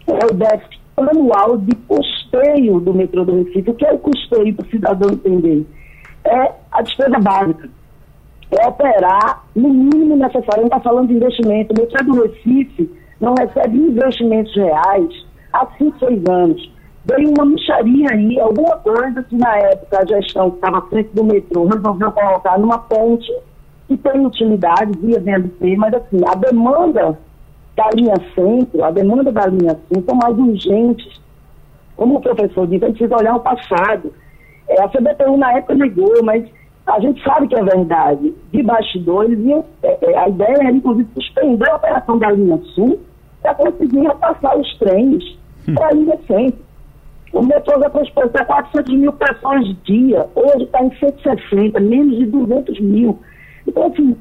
[0.06, 3.70] é o déficit anual de custeio do metrô do Recife.
[3.70, 5.66] O que é o custeio para o cidadão entender?
[6.24, 7.68] É a despesa básica.
[8.50, 10.54] É operar no mínimo necessário.
[10.54, 11.74] A gente está falando de investimento.
[11.74, 16.72] O metrô do Recife não recebe investimentos reais há 5, 6 anos.
[17.04, 21.10] Veio uma micharia aí, alguma coisa que na época a gestão que estava à frente
[21.14, 23.32] do metrô resolveu colocar numa ponte
[23.86, 27.16] que tem utilidade via VLT, mas assim, a demanda
[27.76, 31.20] da linha centro, a demanda da linha sul são mais urgentes.
[31.94, 34.12] Como o professor disse, a gente precisa olhar o passado.
[34.68, 36.44] É, a CBTU na época negou, mas
[36.86, 38.34] a gente sabe que é verdade.
[38.50, 39.64] De bastidores, e, é,
[40.02, 42.98] é, a ideia era, inclusive, suspender a operação da linha sul
[43.42, 45.38] para conseguir passar os trens
[45.74, 46.64] para a linha centro.
[47.32, 52.80] O metrô já transporta 400 mil pessoas dia, hoje está em 160, menos de 200
[52.80, 53.18] mil.
[53.66, 54.16] Então, assim,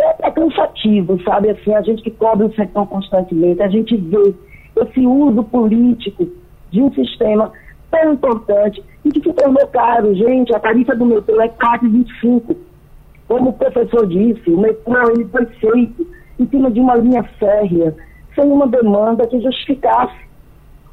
[0.00, 1.50] é, é cansativo, sabe?
[1.50, 4.34] Assim, a gente que cobre o setor constantemente, a gente vê
[4.76, 6.28] esse uso político
[6.70, 7.52] de um sistema
[7.90, 10.14] tão importante e que se tornou caro.
[10.14, 12.56] Gente, a tarifa do metrô é 4,25.
[13.28, 16.06] Como o professor disse, o metrô ele foi feito
[16.38, 17.94] em cima de uma linha férrea,
[18.34, 20.30] sem uma demanda que justificasse.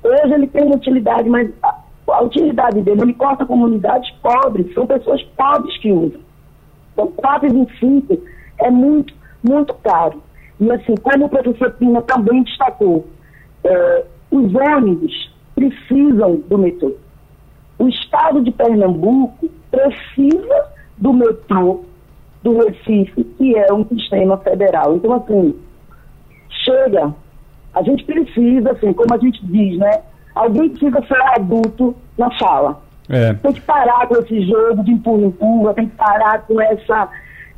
[0.04, 5.22] Hoje ele tem utilidade, mas a, a utilidade dele, ele corta comunidades pobres, são pessoas
[5.36, 6.20] pobres que usam.
[6.94, 8.20] Então, 4,25
[8.60, 10.22] é muito, muito caro.
[10.60, 13.06] E assim, como o professor Pina também destacou,
[13.64, 16.96] é, os ônibus precisam do metrô.
[17.80, 20.66] O estado de Pernambuco precisa
[20.98, 21.84] do metrô
[22.44, 24.96] do Recife, que é um sistema federal.
[24.96, 25.56] Então, assim,
[26.64, 27.14] chega,
[27.74, 30.02] a gente precisa, assim, como a gente diz, né?
[30.34, 32.82] Alguém precisa ser adulto na fala.
[33.10, 33.34] É.
[33.34, 37.10] Tem que parar com esse jogo de empurra-empurra, tem que parar com essa,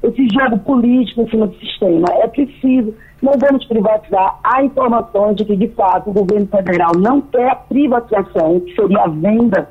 [0.04, 2.08] esse jogo político em cima do sistema.
[2.22, 4.40] É preciso, não vamos privatizar.
[4.44, 9.04] Há informações de que, de fato, o governo federal não quer a privatização, que seria
[9.04, 9.70] a venda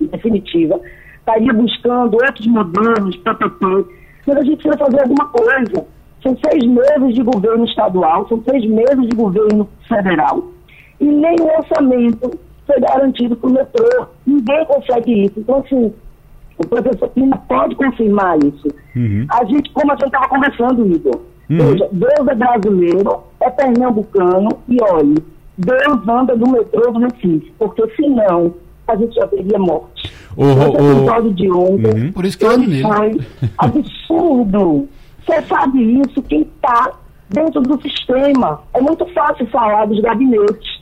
[0.00, 0.80] definitiva,
[1.18, 3.86] estaria buscando outros modelos, PPP,
[4.26, 5.86] mas a gente precisa fazer alguma coisa.
[6.22, 10.44] São seis meses de governo estadual, são seis meses de governo federal,
[11.00, 14.06] e nem o orçamento foi garantido para o metrô.
[14.26, 15.40] Ninguém consegue isso.
[15.40, 15.92] Então, assim,
[16.62, 18.68] o professor Pina pode confirmar isso.
[18.94, 19.26] Uhum.
[19.30, 21.56] A gente, como a gente estava conversando, Igor, Uhum.
[21.58, 25.16] veja, Deus é brasileiro, é pernambucano, e olhe,
[25.58, 28.54] Deus anda no metrô do Recife, porque senão
[28.86, 30.12] a gente já teria morte.
[30.36, 32.12] O- o- episódio de ontem, Uhum.
[32.12, 33.18] Por isso que eu ele foi
[33.58, 34.88] absurdo.
[35.26, 36.92] Você sabe isso, quem está
[37.28, 38.60] dentro do sistema.
[38.74, 40.80] É muito fácil falar dos gabinetes.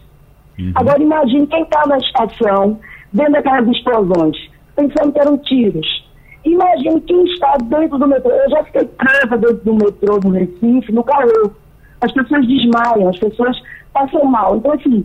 [0.74, 2.78] Agora imagine quem está na estação,
[3.12, 4.36] vendo aquelas explosões,
[4.78, 6.08] pensando que eram tiros.
[6.44, 8.30] Imagine quem está dentro do metrô.
[8.30, 11.52] Eu já fiquei presa dentro do metrô do Recife, no calor.
[12.00, 13.60] As pessoas desmaiam, as pessoas
[13.92, 14.56] passam mal.
[14.56, 15.04] Então, assim,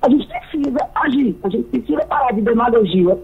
[0.00, 3.18] a gente precisa agir, a gente precisa parar de demagogia,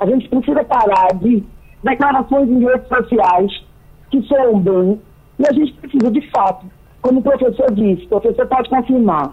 [0.00, 1.44] a gente precisa parar de
[1.84, 3.64] declarações em redes sociais
[4.10, 5.00] que soam bem,
[5.38, 6.66] e a gente precisa, de fato,
[7.00, 9.32] como o professor disse, o professor pode confirmar,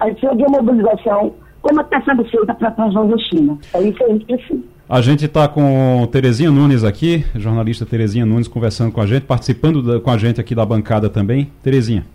[0.00, 3.56] a gente precisa de uma mobilização como está sendo feita para a Transnordestina.
[3.72, 4.73] É isso que a gente precisa.
[4.88, 9.82] A gente está com Terezinha Nunes aqui, jornalista Terezinha Nunes, conversando com a gente, participando
[9.82, 11.50] da- com a gente aqui da bancada também.
[11.62, 12.06] Terezinha.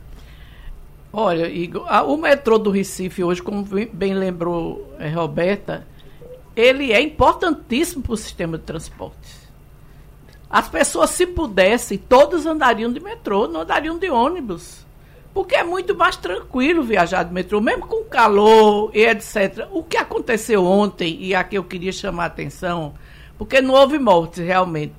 [1.12, 5.88] Olha, Igor, a- o metrô do Recife hoje, como bem lembrou eh, Roberta,
[6.56, 9.40] ele é importantíssimo para o sistema de transportes.
[10.48, 14.86] As pessoas, se pudessem, todas andariam de metrô, não andariam de ônibus.
[15.34, 19.68] Porque é muito mais tranquilo viajar de metrô, mesmo com calor e etc.
[19.72, 22.94] O que aconteceu ontem, e aqui eu queria chamar a atenção,
[23.38, 24.96] porque não houve mortes realmente,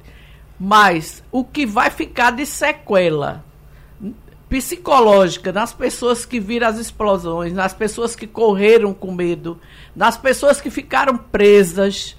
[0.58, 3.44] mas o que vai ficar de sequela
[4.50, 9.58] psicológica nas pessoas que viram as explosões, nas pessoas que correram com medo,
[9.94, 12.16] nas pessoas que ficaram presas,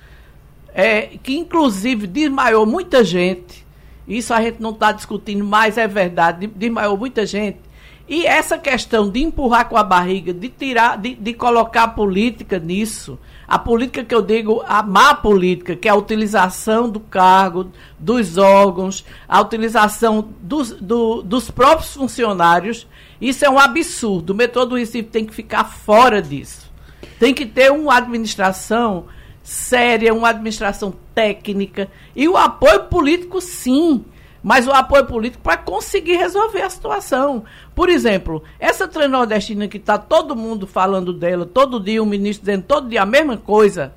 [0.74, 3.68] é, que inclusive desmaiou muita gente.
[4.08, 7.60] Isso a gente não está discutindo, mas é verdade, desmaiou muita gente.
[8.14, 12.60] E essa questão de empurrar com a barriga, de tirar, de, de colocar a política
[12.60, 17.72] nisso, a política que eu digo, a má política, que é a utilização do cargo,
[17.98, 22.86] dos órgãos, a utilização dos, do- dos próprios funcionários,
[23.22, 24.32] isso é um absurdo.
[24.34, 26.70] O metrô do Recife tem que ficar fora disso.
[27.18, 29.06] Tem que ter uma administração
[29.42, 34.04] séria, uma administração técnica e o apoio político, sim.
[34.44, 37.44] Mas o apoio político para conseguir resolver a situação.
[37.82, 42.66] Por exemplo, essa transnordestina que está todo mundo falando dela, todo dia o ministro dizendo
[42.68, 43.96] todo dia a mesma coisa,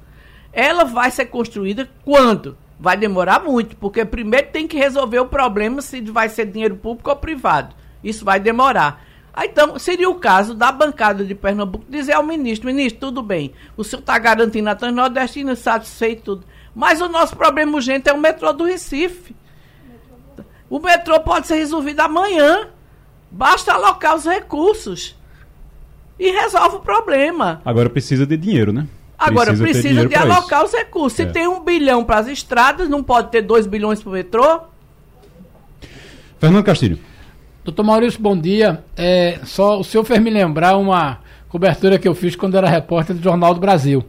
[0.55, 2.57] ela vai ser construída quando?
[2.81, 7.11] Vai demorar muito, porque primeiro tem que resolver o problema se vai ser dinheiro público
[7.11, 7.75] ou privado.
[8.03, 9.05] Isso vai demorar.
[9.37, 13.85] Então, seria o caso da bancada de Pernambuco dizer ao ministro, ministro, tudo bem, o
[13.85, 18.51] senhor está garantindo a Transnordestina, satisfeito tudo, mas o nosso problema urgente é o metrô
[18.51, 19.37] do Recife.
[20.71, 22.71] O metrô pode ser resolvido amanhã,
[23.35, 25.17] basta alocar os recursos
[26.19, 27.61] e resolve o problema.
[27.65, 28.87] Agora precisa de dinheiro, né?
[29.19, 30.75] Agora, precisa dinheiro de alocar isso.
[30.75, 31.13] os recursos.
[31.17, 31.27] Se É.
[31.27, 34.61] tem um bilhão para as estradas, não pode ter dois bilhões para o metrô?
[36.39, 36.99] Fernando Castilho.
[37.65, 38.85] Doutor Maurício, bom dia.
[38.97, 41.19] É, só o senhor fez me lembrar uma
[41.49, 44.05] cobertura que eu fiz quando era repórter do Jornal do Brasil.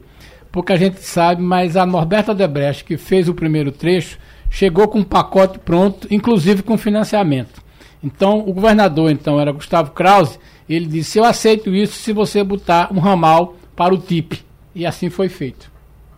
[0.51, 4.17] Pouca gente sabe, mas a Norberta Debrecht, que fez o primeiro trecho,
[4.49, 7.61] chegou com um pacote pronto, inclusive com financiamento.
[8.05, 10.37] Então, o governador, então, era Gustavo Krause,
[10.69, 14.45] ele disse, eu aceito isso se você botar um ramal para o TIP.
[14.75, 15.71] E assim foi feito.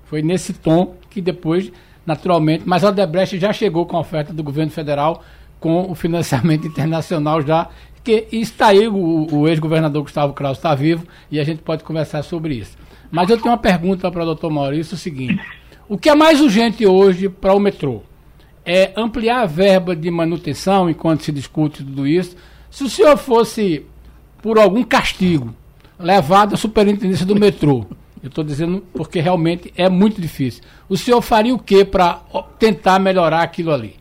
[0.03, 1.71] Foi nesse tom que depois,
[2.05, 5.23] naturalmente, mas a Debrecht já chegou com a oferta do governo federal
[5.61, 7.69] com o financiamento internacional já,
[8.03, 12.21] que está aí, o, o ex-governador Gustavo Krause está vivo e a gente pode conversar
[12.21, 12.77] sobre isso.
[13.09, 15.41] Mas eu tenho uma pergunta para o doutor Maurício, o seguinte,
[15.87, 18.01] o que é mais urgente hoje para o metrô?
[18.69, 22.35] É ampliar a verba de manutenção enquanto se discute tudo isso?
[22.69, 23.85] Se o senhor fosse,
[24.41, 25.53] por algum castigo,
[25.97, 27.85] levado à superintendência do metrô,
[28.21, 32.19] eu estou dizendo porque realmente é muito difícil, o senhor faria o que para
[32.59, 33.95] tentar melhorar aquilo ali?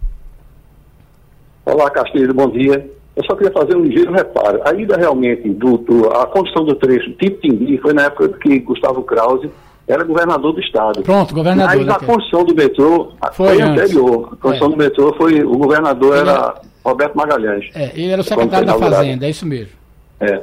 [1.64, 2.90] Olá, Castilho, bom dia.
[3.14, 4.60] Eu só queria fazer um ligeiro reparo.
[4.68, 9.02] A ida realmente, do, do- a construção do trecho Timbi foi na época que Gustavo
[9.04, 9.48] Krause
[9.88, 11.02] era governador do estado.
[11.02, 11.76] Pronto, governador.
[11.76, 14.28] Mas né, a que- construção do metrô Foi anterior.
[14.32, 14.70] A construção É.
[14.70, 15.42] do metrô foi.
[15.42, 17.70] O governador Ele era Roberto Magalhães.
[17.74, 19.72] É, ele era o secretário da Fazenda, é isso mesmo.
[20.20, 20.40] É.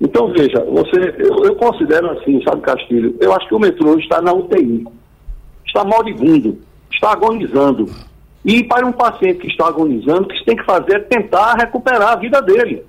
[0.00, 4.20] Então, veja, você, eu, eu, considero assim, sabe, Castilho, eu acho que o metrô está
[4.22, 4.86] na UTI,
[5.66, 6.58] está moribundo,
[6.90, 7.84] está agonizando.
[8.42, 11.54] E para um paciente que está agonizando, o que se tem que fazer é tentar
[11.54, 12.82] recuperar a vida dele.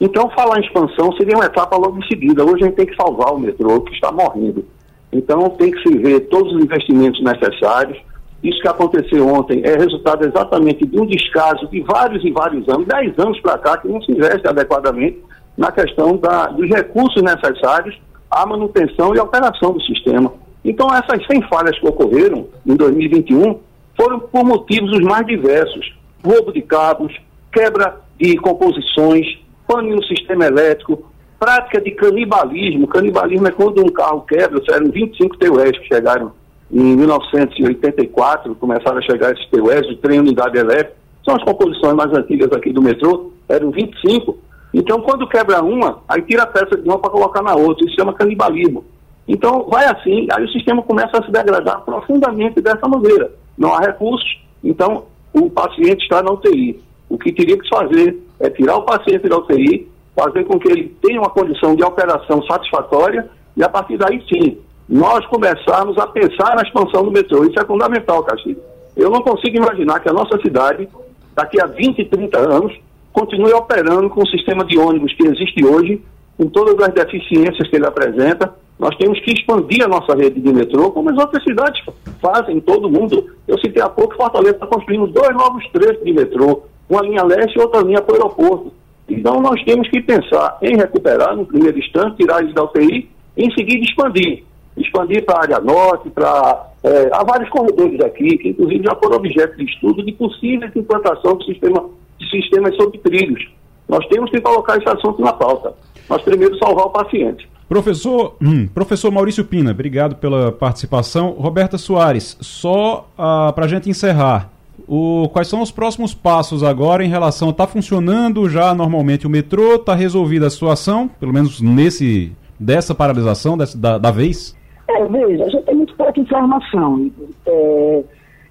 [0.00, 2.42] Então, falar em expansão seria uma etapa logo em seguida.
[2.42, 4.64] Hoje a gente tem que salvar o metrô, que está morrendo.
[5.12, 7.98] Então, tem que se ver todos os investimentos necessários.
[8.42, 12.86] Isso que aconteceu ontem é resultado exatamente de um descaso de vários e vários anos,
[12.86, 15.18] dez anos para cá, que não se investe adequadamente
[15.58, 20.32] na questão da, dos recursos necessários à manutenção e operação do sistema.
[20.64, 23.58] Então, essas 100 falhas que ocorreram em 2021
[23.96, 25.94] foram por motivos os mais diversos:
[26.24, 27.14] roubo de cabos,
[27.52, 29.26] quebra de composições,
[29.66, 31.09] pane no sistema elétrico,
[31.40, 32.86] prática de canibalismo.
[32.86, 36.32] Canibalismo é quando um carro quebra, eram 25 TUEs que chegaram
[36.70, 40.94] em 1984, começaram a chegar esses TUEs, de trem unidade elétrica.
[41.24, 44.38] São as composições mais antigas aqui do metrô, eram 25.
[44.72, 47.84] Então, quando quebra uma, aí tira a peça de uma para colocar na outra.
[47.84, 48.84] Isso chama canibalismo.
[49.26, 53.32] Então, vai assim, aí o sistema começa a se degradar profundamente dessa maneira.
[53.56, 56.80] Não há recursos, então o paciente está na UTI.
[57.08, 59.88] O que teria que fazer é tirar o paciente da UTI,
[60.20, 64.58] fazer com que ele tenha uma condição de operação satisfatória e, a partir daí, sim,
[64.88, 67.44] nós começarmos a pensar na expansão do metrô.
[67.44, 68.60] Isso é fundamental, Castilho.
[68.96, 70.88] Eu não consigo imaginar que a nossa cidade,
[71.34, 72.76] daqui a 20, 30 anos,
[73.12, 76.02] continue operando com o sistema de ônibus que existe hoje,
[76.36, 78.52] com todas as deficiências que ele apresenta.
[78.78, 81.82] Nós temos que expandir a nossa rede de metrô, como as outras cidades
[82.20, 83.26] fazem em todo mundo.
[83.46, 87.56] Eu citei há pouco, Fortaleza está construindo dois novos trechos de metrô, uma linha leste
[87.56, 88.79] e outra linha para o aeroporto.
[89.10, 93.50] Então nós temos que pensar em recuperar, no primeiro instante, tirar eles da UTI, em
[93.52, 94.44] seguida expandir.
[94.76, 96.68] Expandir para a área norte, para.
[96.82, 101.36] É, há vários corredores aqui, que inclusive já foram objeto de estudo de possível implantação
[101.36, 101.84] do sistema
[102.18, 103.50] de sistemas sob trilhos.
[103.88, 105.74] Nós temos que colocar esse assunto na pauta.
[106.08, 107.48] Mas primeiro salvar o paciente.
[107.68, 111.30] Professor, hum, professor Maurício Pina, obrigado pela participação.
[111.30, 114.50] Roberta Soares, só uh, para a gente encerrar,
[114.92, 117.50] o, quais são os próximos passos agora em relação.
[117.50, 119.76] Está funcionando já normalmente o metrô?
[119.76, 124.58] Está resolvida a situação, pelo menos nesse dessa paralisação dessa, da, da vez?
[124.88, 127.08] É, veja, a gente tem muito pouca informação.
[127.46, 128.04] É,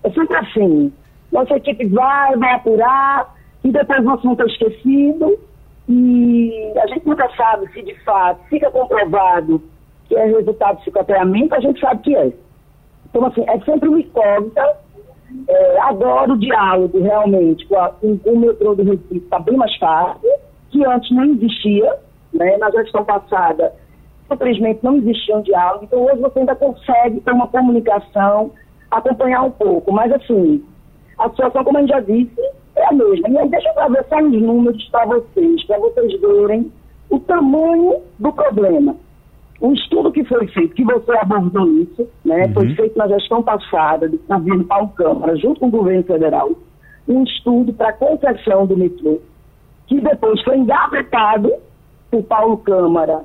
[0.05, 0.93] é sempre assim.
[1.29, 5.37] Nossa equipe vai, vai apurar, e depois o assunto é esquecido
[5.89, 9.61] e a gente nunca sabe se de fato fica comprovado
[10.07, 12.31] que é resultado de psicoteamento, a gente sabe que é.
[13.09, 14.77] Então, assim, é sempre uma incógnita.
[15.47, 20.29] É, agora o diálogo realmente com o metrô do Recife está bem mais fácil,
[20.71, 21.95] que antes não existia,
[22.33, 22.57] né?
[22.57, 23.73] na gestão passada
[24.29, 28.51] simplesmente não existia um diálogo, então hoje você ainda consegue ter uma comunicação,
[28.91, 30.63] acompanhar um pouco, mas assim,
[31.17, 32.39] a situação, como a gente já disse,
[32.75, 33.29] é a mesma.
[33.29, 36.71] E aí deixa eu trazer só uns números para vocês, para vocês verem
[37.09, 38.95] o tamanho do problema.
[39.61, 42.53] Um estudo que foi feito, que você abordou isso, né, uhum.
[42.53, 46.51] foi feito na gestão passada do governo Paulo Câmara, junto com o governo federal,
[47.07, 49.19] um estudo para a concessão do metrô,
[49.87, 51.51] que depois foi engavetado
[52.09, 53.23] por Paulo Câmara,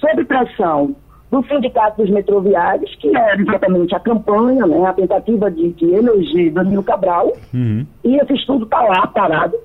[0.00, 0.96] sob pressão
[1.30, 6.52] do Sindicato dos Metroviários, que era exatamente a campanha, né, a tentativa de, de eleger
[6.52, 7.86] Danilo Cabral, uhum.
[8.02, 9.56] e esse estudo está lá parado.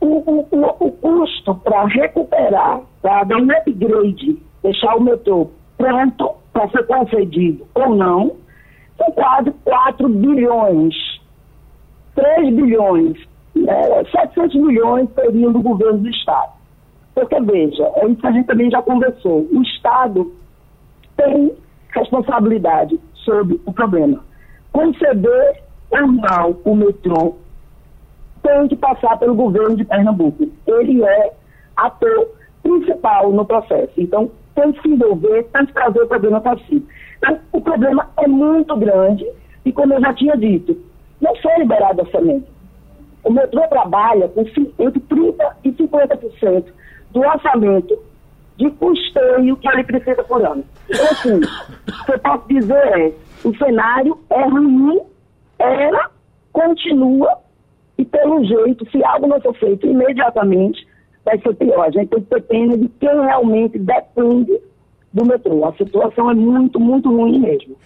[0.00, 6.34] O, o, o, o custo para recuperar, para dar um upgrade, deixar o metrô pronto
[6.52, 8.36] para ser concedido ou não,
[8.96, 10.94] são quase 4 bilhões.
[12.14, 13.18] 3 bilhões,
[13.54, 16.52] né, 700 milhões seriam do governo do Estado.
[17.14, 19.46] Porque, veja, é isso que a gente também já conversou.
[19.52, 20.32] O Estado
[21.16, 21.52] tem
[21.90, 24.24] responsabilidade sobre o problema.
[24.72, 27.36] Conceder ou não o metrô
[28.42, 30.46] tem que passar pelo governo de Pernambuco.
[30.66, 31.32] Ele é
[31.76, 32.28] ator
[32.62, 33.92] principal no processo.
[33.98, 34.30] Então,
[34.72, 36.84] que se envolver, tem que trazer o problema para si.
[37.18, 39.26] Então, o problema é muito grande
[39.64, 40.76] e, como eu já tinha dito,
[41.20, 42.46] não foi liberado orçamento.
[43.24, 46.64] O metrô trabalha com entre 30% e 50%
[47.10, 47.98] do orçamento
[48.56, 50.64] de custeio que ele precisa por ano.
[50.88, 53.12] Então, assim, o que eu posso dizer é,
[53.44, 55.00] o cenário é ruim,
[55.58, 56.10] era,
[56.52, 57.38] continua,
[57.98, 60.86] e pelo jeito, se algo não for feito imediatamente,
[61.26, 61.84] vai ser pior.
[61.84, 64.58] A gente tem que ter pena de quem realmente depende
[65.12, 65.66] do metrô.
[65.66, 67.76] A situação é muito, muito ruim mesmo.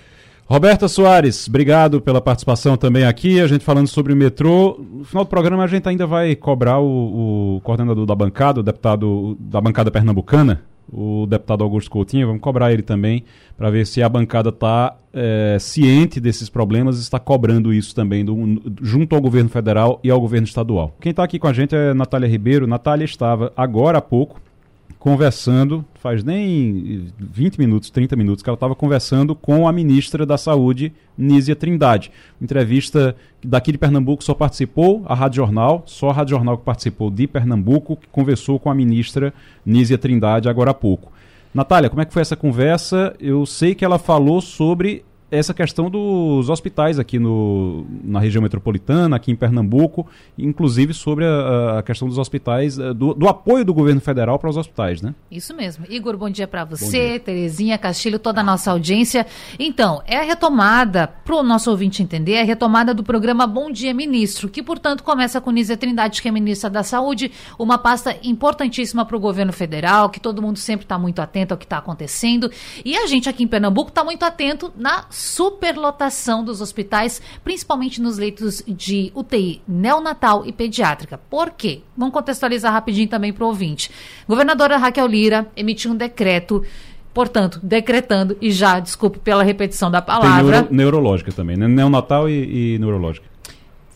[0.47, 3.41] Roberta Soares, obrigado pela participação também aqui.
[3.41, 4.79] A gente falando sobre o metrô.
[4.79, 8.63] No final do programa, a gente ainda vai cobrar o, o coordenador da bancada, o
[8.63, 10.63] deputado da bancada pernambucana,
[10.93, 13.25] o deputado Augusto Coutinho, vamos cobrar ele também,
[13.57, 18.25] para ver se a bancada está é, ciente desses problemas e está cobrando isso também
[18.25, 18.37] do,
[18.81, 20.97] junto ao governo federal e ao governo estadual.
[21.01, 22.67] Quem está aqui com a gente é Natália Ribeiro.
[22.67, 24.41] Natália estava agora há pouco
[25.01, 30.37] conversando, faz nem 20 minutos, 30 minutos, que ela estava conversando com a ministra da
[30.37, 32.13] Saúde, Nízia Trindade.
[32.41, 37.11] Entrevista daqui de Pernambuco só participou a Rádio Jornal, só a Rádio Jornal que participou
[37.11, 39.33] de Pernambuco, que conversou com a ministra
[39.65, 41.11] Nízia Trindade agora há pouco.
[41.55, 43.17] Natália, como é que foi essa conversa?
[43.19, 49.17] Eu sei que ela falou sobre essa questão dos hospitais aqui no, na região metropolitana,
[49.17, 50.07] aqui em Pernambuco,
[50.37, 54.51] inclusive sobre a, a questão dos hospitais, eh, do, do, apoio do governo federal para
[54.51, 55.15] os hospitais, né?
[55.31, 55.87] Isso mesmo.
[55.89, 57.21] Igor, bom dia para você, dia.
[57.21, 59.27] Terezinha, Castilho, toda a nossa audiência.
[59.59, 63.71] Então, é a retomada, para o nosso ouvinte entender, é a retomada do programa Bom
[63.71, 68.17] Dia Ministro, que, portanto, começa com Nízia Trindade, que é ministra da Saúde, uma pasta
[68.25, 71.79] importantíssima para o governo federal, que todo mundo sempre está muito atento ao que está
[71.79, 72.51] acontecendo.
[72.85, 78.19] E a gente aqui em Pernambuco está muito atento na superlotação dos hospitais, principalmente nos
[78.19, 81.19] leitos de UTI neonatal e pediátrica.
[81.19, 81.83] Por quê?
[81.97, 83.91] Vamos contextualizar rapidinho também para o ouvinte.
[84.27, 86.65] Governadora Raquel Lira emitiu um decreto
[87.13, 90.63] Portanto, decretando, e já, desculpe pela repetição da palavra.
[90.63, 91.67] Neuro, neurológica também, né?
[91.67, 93.27] Neonatal e, e neurológica.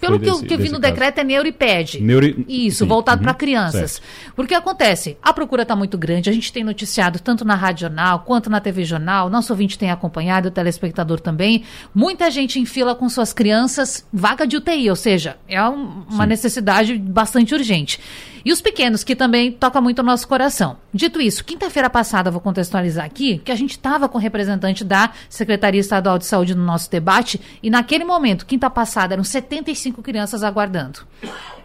[0.07, 0.93] Pelo que, desse, que eu vi no caso.
[0.93, 2.01] decreto é neuriped.
[2.01, 2.45] Neuri...
[2.49, 2.89] Isso, Sim.
[2.89, 3.25] voltado uhum.
[3.25, 3.93] para crianças.
[3.93, 4.35] Certo.
[4.37, 8.21] Porque acontece, a procura está muito grande, a gente tem noticiado tanto na Rádio Jornal
[8.21, 11.65] quanto na TV Jornal, nosso ouvinte tem acompanhado, o telespectador também.
[11.95, 16.27] Muita gente em fila com suas crianças, vaga de UTI, ou seja, é um, uma
[16.27, 18.01] necessidade bastante urgente.
[18.45, 20.77] E os pequenos, que também toca muito o nosso coração.
[20.93, 25.11] Dito isso, quinta-feira passada, vou contextualizar aqui, que a gente estava com o representante da
[25.29, 30.43] Secretaria Estadual de Saúde no nosso debate, e naquele momento, quinta passada, eram 75 crianças
[30.43, 31.01] aguardando.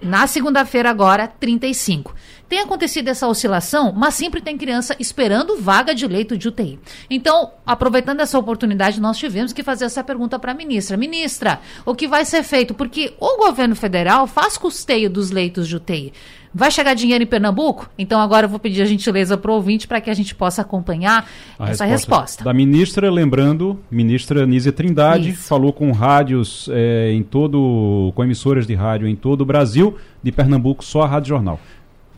[0.02, 2.16] Na segunda-feira, agora, 35.
[2.48, 6.80] Tem acontecido essa oscilação, mas sempre tem criança esperando vaga de leito de UTI.
[7.08, 10.98] Então, aproveitando essa oportunidade, nós tivemos que fazer essa pergunta para a ministra.
[10.98, 12.74] Ministra, o que vai ser feito?
[12.74, 16.14] Porque o governo federal faz custeio dos leitos de UTI.
[16.54, 17.90] Vai chegar dinheiro em Pernambuco?
[17.98, 20.62] Então agora eu vou pedir a gentileza para o ouvinte para que a gente possa
[20.62, 21.30] acompanhar
[21.60, 22.16] a essa resposta.
[22.16, 22.44] resposta.
[22.44, 25.44] Da ministra, lembrando, ministra Nízia Trindade Isso.
[25.44, 30.32] falou com rádios é, em todo, com emissoras de rádio em todo o Brasil, de
[30.32, 31.60] Pernambuco só a Rádio Jornal.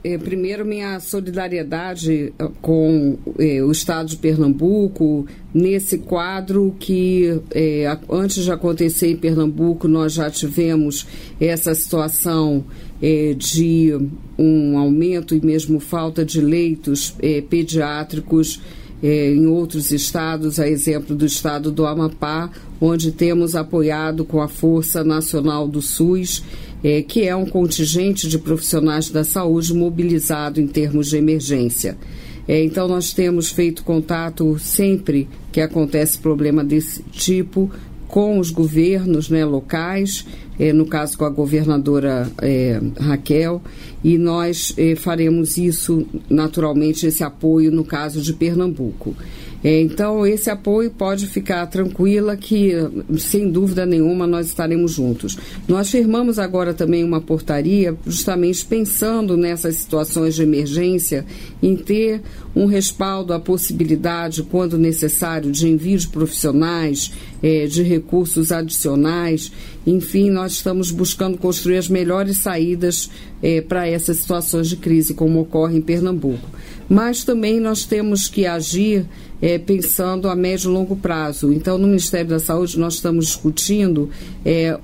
[0.03, 7.85] É, primeiro, minha solidariedade eh, com é, o Estado de Pernambuco, nesse quadro que, é,
[8.09, 11.05] antes de acontecer em Pernambuco, nós já tivemos
[11.39, 12.65] essa situação
[13.37, 13.97] de
[14.37, 17.15] um aumento e mesmo falta de leitos
[17.49, 18.61] pediátricos
[19.01, 25.03] em outros estados, a exemplo do estado do Amapá, onde temos apoiado com a Força
[25.03, 26.43] Nacional do SUS
[26.83, 31.97] é, que é um contingente de profissionais da saúde mobilizado em termos de emergência.
[32.47, 37.71] É, então, nós temos feito contato sempre que acontece problema desse tipo
[38.11, 40.27] com os governos né, locais,
[40.59, 43.61] é, no caso com a governadora é, Raquel,
[44.03, 49.15] e nós é, faremos isso naturalmente, esse apoio no caso de Pernambuco.
[49.63, 52.73] Então, esse apoio pode ficar tranquila que,
[53.19, 55.37] sem dúvida nenhuma, nós estaremos juntos.
[55.67, 61.25] Nós firmamos agora também uma portaria, justamente pensando nessas situações de emergência,
[61.61, 62.21] em ter
[62.55, 69.51] um respaldo à possibilidade, quando necessário, de envio de profissionais, é, de recursos adicionais.
[69.85, 73.09] Enfim, nós estamos buscando construir as melhores saídas
[73.41, 76.49] é, para essas situações de crise, como ocorre em Pernambuco.
[76.91, 79.05] Mas também nós temos que agir
[79.41, 81.53] é, pensando a médio e longo prazo.
[81.53, 84.09] Então, no Ministério da Saúde, nós estamos discutindo
[84.43, 84.77] é,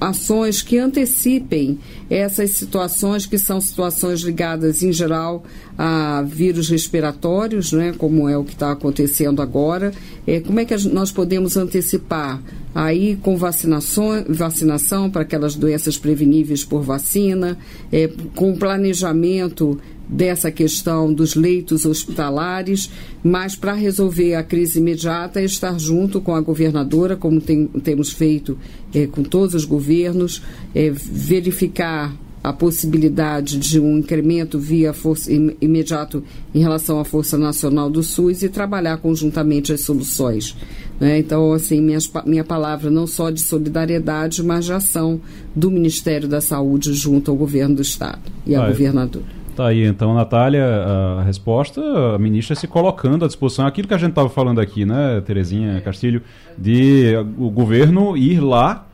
[0.00, 5.42] ações que antecipem essas situações que são situações ligadas em geral
[5.78, 9.92] a vírus respiratórios, né, como é o que está acontecendo agora.
[10.26, 12.42] É, como é que nós podemos antecipar
[12.74, 17.56] aí com vacinação, vacinação para aquelas doenças preveníveis por vacina,
[17.92, 22.90] é, com planejamento dessa questão dos leitos hospitalares,
[23.22, 28.10] mas para resolver a crise imediata é estar junto com a governadora, como tem, temos
[28.10, 28.58] feito
[28.92, 30.42] é, com todos os governos,
[30.74, 32.12] é, verificar
[32.48, 36.24] a possibilidade de um incremento via força imediato
[36.54, 40.56] em relação à Força Nacional do SUS e trabalhar conjuntamente as soluções.
[40.98, 41.18] Né?
[41.18, 45.20] Então, assim, minhas, minha palavra não só de solidariedade, mas de ação
[45.54, 49.22] do Ministério da Saúde junto ao governo do Estado e ao governador.
[49.54, 51.82] Tá aí então, Natália, a resposta,
[52.14, 55.80] a ministra se colocando à disposição, aquilo que a gente estava falando aqui, né, Terezinha
[55.80, 56.22] Castilho,
[56.56, 58.87] de o governo ir lá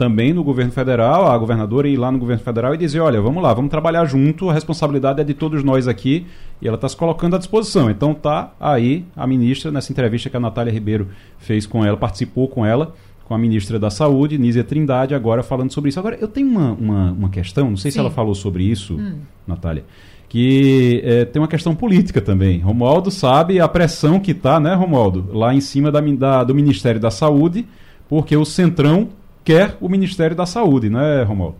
[0.00, 3.42] também no governo federal, a governadora ir lá no governo federal e dizer, olha, vamos
[3.42, 6.26] lá, vamos trabalhar junto, a responsabilidade é de todos nós aqui
[6.62, 7.90] e ela está se colocando à disposição.
[7.90, 12.48] Então tá aí a ministra, nessa entrevista que a Natália Ribeiro fez com ela, participou
[12.48, 12.94] com ela,
[13.26, 16.00] com a ministra da Saúde, Nízia Trindade, agora falando sobre isso.
[16.00, 17.96] Agora, eu tenho uma, uma, uma questão, não sei Sim.
[17.96, 19.18] se ela falou sobre isso, hum.
[19.46, 19.84] Natália,
[20.30, 22.58] que é, tem uma questão política também.
[22.60, 26.98] Romualdo sabe a pressão que está, né, Romualdo, lá em cima da, da, do Ministério
[26.98, 27.66] da Saúde,
[28.08, 31.58] porque o Centrão quer o Ministério da Saúde, não é, Romualdo?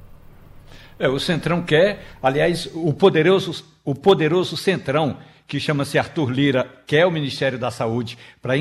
[0.98, 5.16] É, o Centrão quer, aliás, o poderoso, o poderoso Centrão,
[5.46, 8.56] que chama-se Arthur Lira, quer o Ministério da Saúde para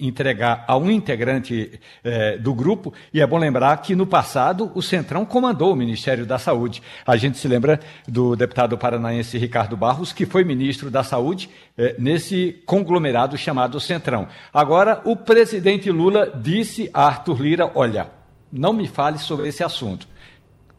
[0.00, 4.82] entregar a um integrante eh, do grupo, e é bom lembrar que no passado o
[4.82, 6.82] Centrão comandou o Ministério da Saúde.
[7.06, 11.96] A gente se lembra do deputado paranaense Ricardo Barros, que foi ministro da Saúde eh,
[11.98, 14.28] nesse conglomerado chamado Centrão.
[14.52, 18.17] Agora, o presidente Lula disse a Arthur Lira: olha,
[18.52, 20.06] não me fale sobre esse assunto.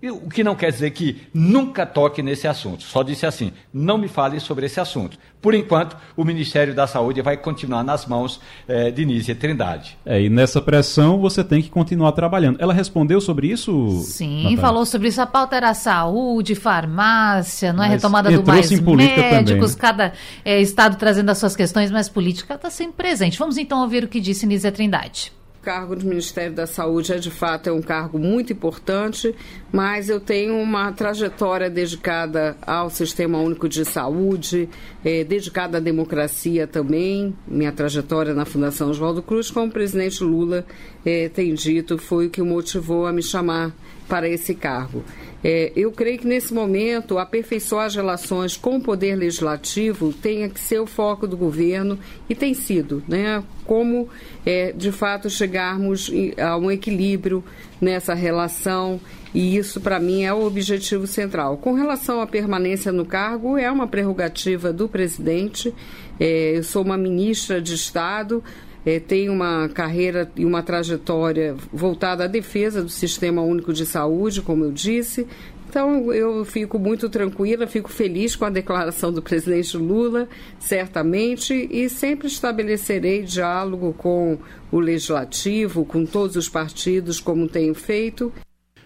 [0.01, 2.83] O que não quer dizer que nunca toque nesse assunto.
[2.83, 5.17] Só disse assim: não me fale sobre esse assunto.
[5.41, 9.97] Por enquanto, o Ministério da Saúde vai continuar nas mãos é, de Nízia Trindade.
[10.05, 12.61] É, e nessa pressão você tem que continuar trabalhando.
[12.61, 14.01] Ela respondeu sobre isso?
[14.05, 14.57] Sim, Natália?
[14.57, 15.21] falou sobre isso.
[15.21, 17.89] A pauta era saúde, farmácia, não é?
[17.89, 19.81] Retomada do mais médicos, também.
[19.81, 20.13] cada
[20.45, 23.37] é, estado trazendo as suas questões, mas política está sempre presente.
[23.37, 25.33] Vamos então ouvir o que disse Nízia Trindade.
[25.59, 29.35] O cargo do Ministério da Saúde é de fato é um cargo muito importante,
[29.73, 34.69] mas eu tenho uma trajetória dedicada ao Sistema Único de Saúde,
[35.03, 37.35] é, dedicada à democracia também.
[37.45, 40.65] Minha trajetória na Fundação Oswaldo Cruz, como o presidente Lula
[41.05, 43.75] é, tem dito, foi o que motivou a me chamar
[44.09, 45.03] para esse cargo.
[45.41, 50.59] É, eu creio que nesse momento aperfeiçoar as relações com o poder legislativo tenha que
[50.59, 51.97] ser o foco do governo
[52.29, 53.41] e tem sido, né?
[53.65, 54.09] Como
[54.45, 57.41] é, de fato chegarmos a um equilíbrio
[57.79, 58.99] nessa relação
[59.33, 61.55] e isso para mim é o objetivo central.
[61.57, 65.73] Com relação à permanência no cargo é uma prerrogativa do presidente.
[66.19, 68.43] É, eu sou uma ministra de Estado
[68.85, 74.41] é, tem uma carreira e uma trajetória voltada à defesa do Sistema Único de Saúde,
[74.41, 75.27] como eu disse.
[75.69, 80.27] Então, eu fico muito tranquila, fico feliz com a declaração do presidente Lula,
[80.57, 84.39] certamente, e sempre estabelecerei diálogo com
[84.71, 88.33] o legislativo, com todos os partidos, como tenho feito.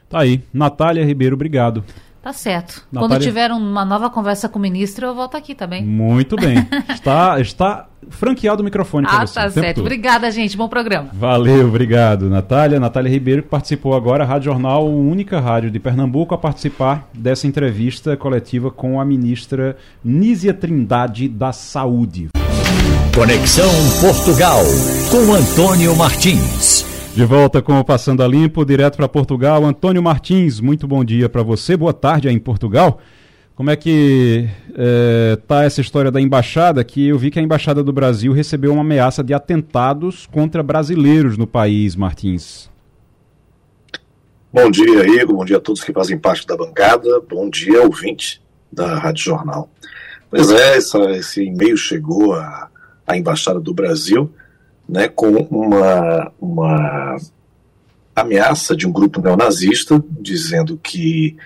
[0.10, 0.41] Tá aí.
[0.54, 1.86] Natália Ribeiro, obrigado.
[2.24, 2.86] Tá certo.
[2.89, 3.17] Natália...
[3.17, 5.84] Quando tiver uma nova conversa com o ministro, eu volto aqui também.
[5.84, 6.55] Muito bem.
[6.89, 9.39] está, está franqueado o microfone para ah, você.
[9.39, 9.76] Ah, tá certo.
[9.76, 9.86] Todo.
[9.86, 10.55] Obrigada, gente.
[10.55, 11.09] Bom programa.
[11.11, 12.80] Valeu, obrigado, Natália.
[12.80, 18.15] Natália Ribeiro que participou agora, Rádio Jornal, única rádio de Pernambuco a participar dessa entrevista
[18.15, 22.30] coletiva com a ministra Nízia Trindade da Saúde.
[23.13, 23.69] Conexão
[23.99, 24.63] Portugal
[25.11, 26.93] com Antônio Martins.
[27.16, 29.64] De volta com o Passando a Limpo, direto para Portugal.
[29.64, 31.78] Antônio Martins, muito bom dia para você.
[31.78, 32.99] Boa tarde aí em Portugal.
[33.53, 36.84] Como é que é, essa história da embaixada?
[36.84, 41.38] Que eu vi que a embaixada do Brasil recebeu uma ameaça de atentados contra brasileiros
[41.38, 42.68] no país, Martins.
[44.51, 45.36] Bom dia, Igor.
[45.36, 47.22] Bom dia a todos que fazem parte da bancada.
[47.30, 48.41] Bom dia, ouvinte
[48.72, 49.70] da Rádio Jornal.
[50.32, 52.72] Pois é, essa, esse e-mail chegou à,
[53.05, 54.34] à embaixada do Brasil
[54.88, 57.17] né, com uma, uma
[58.15, 61.38] ameaça de um grupo neonazista dizendo que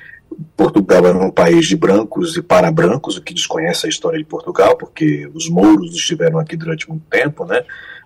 [0.55, 4.25] Portugal era um país de brancos e para brancos, o que desconhece a história de
[4.25, 7.63] Portugal, porque os mouros estiveram aqui durante muito tempo, né?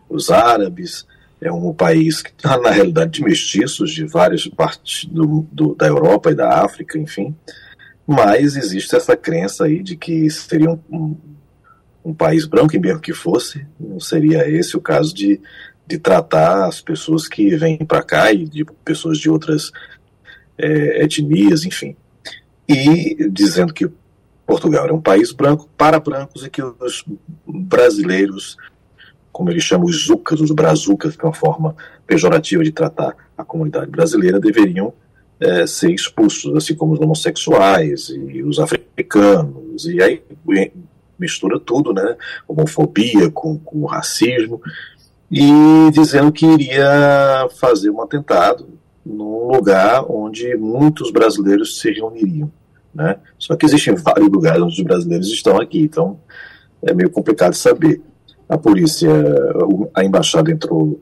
[0.10, 1.06] Os árabes,
[1.42, 5.88] é um país que está, na realidade, de mestiços de várias partes do, do, da
[5.88, 7.36] Europa e da África, enfim.
[8.06, 11.18] Mas existe essa crença aí de que seria um, um
[12.04, 15.40] um país branco, e mesmo que fosse, não seria esse o caso de,
[15.86, 19.72] de tratar as pessoas que vêm para cá e de pessoas de outras
[20.58, 21.96] é, etnias, enfim.
[22.68, 23.90] E dizendo que
[24.46, 27.06] Portugal era um país branco para brancos e que os
[27.48, 28.58] brasileiros,
[29.32, 31.76] como eles chamam os zucas, os brazucas, que é uma forma
[32.08, 34.94] pejorativa de tratar a comunidade brasileira, deveriam
[35.40, 40.22] é, ser expulsos, assim como os homossexuais e os africanos, e aí
[41.22, 42.18] mistura tudo, né?
[42.48, 44.60] Homofobia com, com racismo,
[45.32, 45.50] e
[45.94, 48.68] dizendo que iria fazer um atentado
[49.06, 52.52] num lugar onde muitos brasileiros se reuniriam.
[52.94, 53.18] Né?
[53.40, 56.20] Só que existem vários lugares onde os brasileiros estão aqui, então
[56.82, 58.02] é meio complicado saber.
[58.50, 59.10] A polícia,
[59.94, 61.00] a embaixada entrou,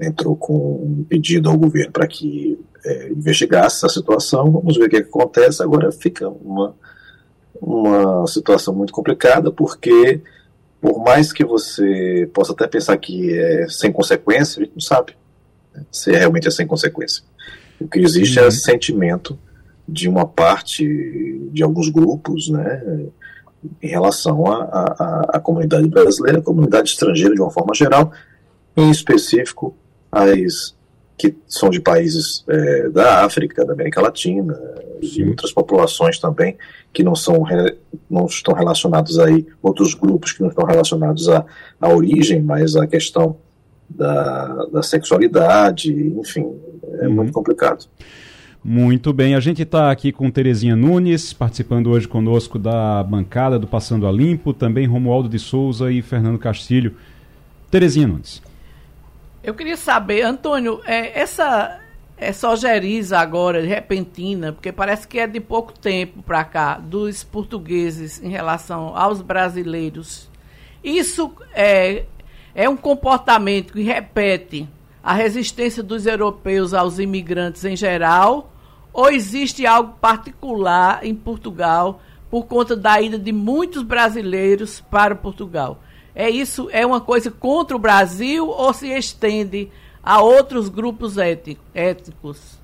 [0.00, 4.50] entrou com um pedido ao governo para que é, investigasse essa situação.
[4.50, 5.62] Vamos ver o que, é que acontece.
[5.62, 6.74] Agora fica uma
[7.60, 10.20] uma situação muito complicada, porque
[10.80, 15.14] por mais que você possa até pensar que é sem consequência, a gente não sabe
[15.74, 17.22] né, se realmente é sem consequência.
[17.78, 18.48] O que existe é uhum.
[18.48, 19.38] é sentimento
[19.86, 23.08] de uma parte de alguns grupos, né,
[23.82, 28.12] em relação à comunidade brasileira, à comunidade estrangeira de uma forma geral,
[28.76, 29.74] em específico
[30.10, 30.74] as
[31.20, 34.58] que são de países é, da África, da América Latina
[35.02, 35.20] Sim.
[35.20, 36.56] e outras populações também
[36.94, 37.44] que não são
[38.08, 41.44] não estão relacionados aí outros grupos que não estão relacionados à,
[41.78, 43.36] à origem, mas à questão
[43.86, 46.54] da, da sexualidade, enfim,
[47.00, 47.16] é uhum.
[47.16, 47.84] muito complicado.
[48.64, 53.66] Muito bem, a gente está aqui com Terezinha Nunes, participando hoje conosco da bancada do
[53.66, 56.94] Passando a Limpo, também Romualdo de Souza e Fernando Castilho.
[57.70, 58.40] Terezinha Nunes.
[59.42, 61.80] Eu queria saber, Antônio, é, essa
[62.20, 68.22] essa ojeriza agora, repentina, porque parece que é de pouco tempo para cá, dos portugueses
[68.22, 70.28] em relação aos brasileiros.
[70.84, 72.04] Isso é,
[72.54, 74.68] é um comportamento que repete
[75.02, 78.52] a resistência dos europeus aos imigrantes em geral,
[78.92, 85.80] ou existe algo particular em Portugal por conta da ida de muitos brasileiros para Portugal?
[86.14, 89.70] É isso, é uma coisa contra o Brasil ou se estende
[90.02, 91.16] a outros grupos
[91.74, 92.58] étnicos?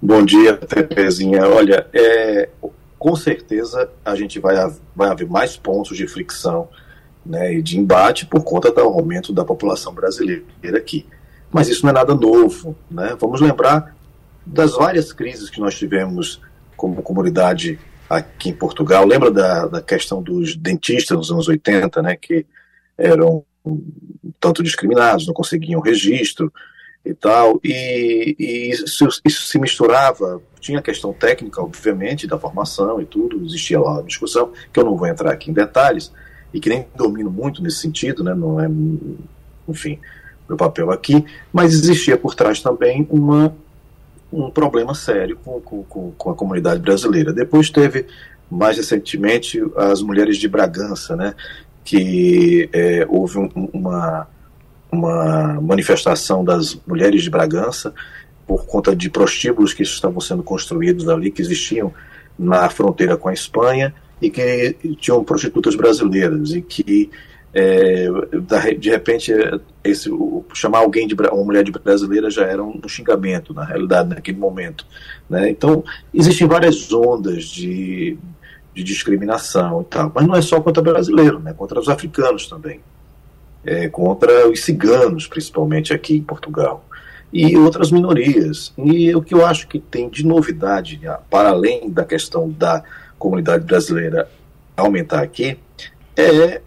[0.00, 1.46] Bom dia, Terezinha.
[1.48, 2.48] Olha, é,
[2.98, 4.54] com certeza a gente vai,
[4.94, 6.68] vai haver mais pontos de fricção
[7.24, 10.44] né, e de embate por conta do aumento da população brasileira
[10.76, 11.06] aqui.
[11.50, 12.76] Mas isso não é nada novo.
[12.90, 13.16] Né?
[13.18, 13.94] Vamos lembrar
[14.44, 16.40] das várias crises que nós tivemos
[16.76, 17.78] como comunidade
[18.08, 19.06] aqui em Portugal.
[19.06, 22.46] Lembra da, da questão dos dentistas nos anos 80, né, que
[22.96, 23.44] eram
[24.40, 26.52] tanto discriminados, não conseguiam registro
[27.04, 33.00] e tal, e, e isso, isso, se misturava, tinha a questão técnica, obviamente, da formação
[33.00, 36.12] e tudo, existia lá uma discussão, que eu não vou entrar aqui em detalhes,
[36.52, 38.68] e que nem domino muito nesse sentido, né, não é,
[39.68, 40.00] enfim,
[40.48, 43.54] meu papel aqui, mas existia por trás também uma,
[44.36, 47.32] um problema sério com, com, com a comunidade brasileira.
[47.32, 48.06] Depois teve,
[48.50, 51.34] mais recentemente, as mulheres de Bragança, né,
[51.82, 54.28] que é, houve um, uma,
[54.92, 57.94] uma manifestação das mulheres de Bragança
[58.46, 61.92] por conta de prostíbulos que estavam sendo construídos ali, que existiam
[62.38, 67.10] na fronteira com a Espanha e que tinham prostitutas brasileiras e que
[67.58, 69.32] é, de repente
[69.82, 70.10] esse,
[70.52, 74.86] chamar alguém de uma mulher de brasileira já era um xingamento na realidade naquele momento
[75.30, 75.48] né?
[75.48, 75.82] então
[76.12, 78.18] existem várias ondas de
[78.76, 80.12] de discriminação e tal.
[80.14, 81.54] Mas não é só contra brasileiro, né?
[81.54, 82.80] contra os africanos também.
[83.64, 86.84] É, contra os ciganos, principalmente aqui em Portugal.
[87.32, 88.72] E outras minorias.
[88.78, 92.84] E o que eu acho que tem de novidade, né, para além da questão da
[93.18, 94.28] comunidade brasileira
[94.76, 95.58] aumentar aqui,
[96.14, 96.60] é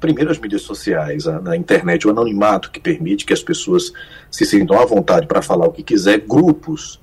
[0.00, 3.92] primeiro as mídias sociais, a, internet, o anonimato que permite que as pessoas
[4.30, 7.00] se sintam à vontade para falar o que quiser, grupos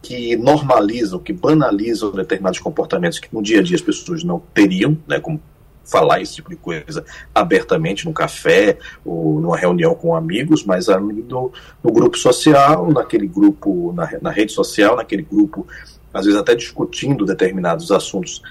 [0.00, 4.98] que normalizam, que banalizam determinados comportamentos que no dia a dia as pessoas não teriam,
[5.06, 5.40] né, como
[5.84, 11.22] falar esse tipo de coisa abertamente no café ou numa reunião com amigos, mas ali
[11.22, 15.66] no, no grupo social, naquele grupo, na, na, rede social, naquele grupo,
[16.12, 18.42] às vezes até discutindo determinados assuntos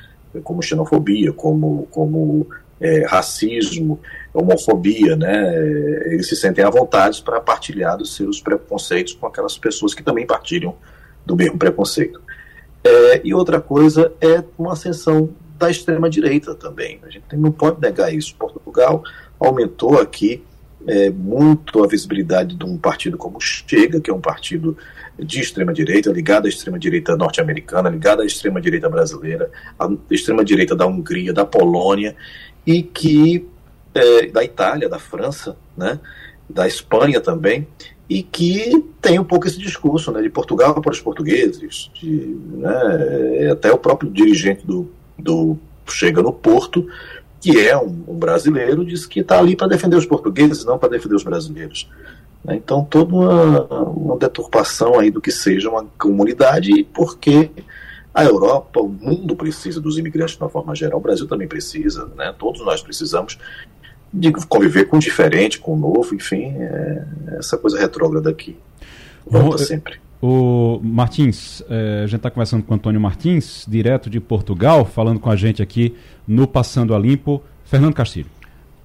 [0.43, 2.47] como xenofobia, como, como
[2.81, 3.99] é, racismo,
[4.33, 5.55] homofobia, né?
[6.07, 10.25] Eles se sentem à vontade para partilhar dos seus preconceitos com aquelas pessoas que também
[10.25, 10.75] partilham
[11.25, 12.19] do mesmo preconceito.
[12.83, 16.99] É, e outra coisa é uma ascensão da extrema-direita também.
[17.03, 18.35] A gente não pode negar isso.
[18.35, 19.03] Portugal
[19.39, 20.43] aumentou aqui
[20.87, 24.75] é, muito a visibilidade de um partido como Chega, que é um partido
[25.19, 31.45] de extrema-direita, ligado à extrema-direita norte-americana, ligado à extrema-direita brasileira, à extrema-direita da Hungria, da
[31.45, 32.15] Polônia,
[32.65, 33.47] e que
[33.93, 35.99] é, da Itália, da França, né,
[36.49, 37.67] da Espanha também,
[38.09, 43.51] e que tem um pouco esse discurso né, de Portugal para os portugueses, de, né,
[43.51, 45.57] até o próprio dirigente do, do
[45.87, 46.87] Chega no Porto,
[47.39, 50.89] que é um, um brasileiro, diz que está ali para defender os portugueses, não para
[50.89, 51.89] defender os brasileiros.
[52.43, 57.49] Né, então, toda uma, uma deturpação aí do que seja uma comunidade, porque
[58.13, 62.11] a Europa, o mundo precisa dos imigrantes de uma forma geral, o Brasil também precisa,
[62.15, 62.33] né?
[62.37, 63.37] todos nós precisamos,
[64.13, 67.05] de conviver com o diferente, com o novo, enfim, é,
[67.37, 68.57] essa coisa retrógrada aqui.
[69.25, 69.99] Volta sempre.
[70.21, 75.19] O Martins, é, a gente está conversando com o Antônio Martins, direto de Portugal, falando
[75.19, 75.95] com a gente aqui
[76.27, 77.41] no Passando a Limpo.
[77.65, 78.29] Fernando Castilho.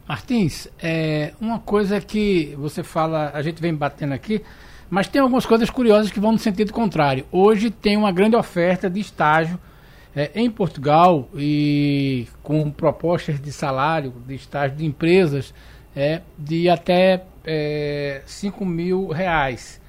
[0.09, 4.41] Martins, é, uma coisa que você fala, a gente vem batendo aqui,
[4.89, 7.27] mas tem algumas coisas curiosas que vão no sentido contrário.
[7.31, 9.59] Hoje tem uma grande oferta de estágio
[10.15, 15.53] é, em Portugal e com propostas de salário, de estágio de empresas,
[15.95, 19.81] é, de até é, 5 mil reais.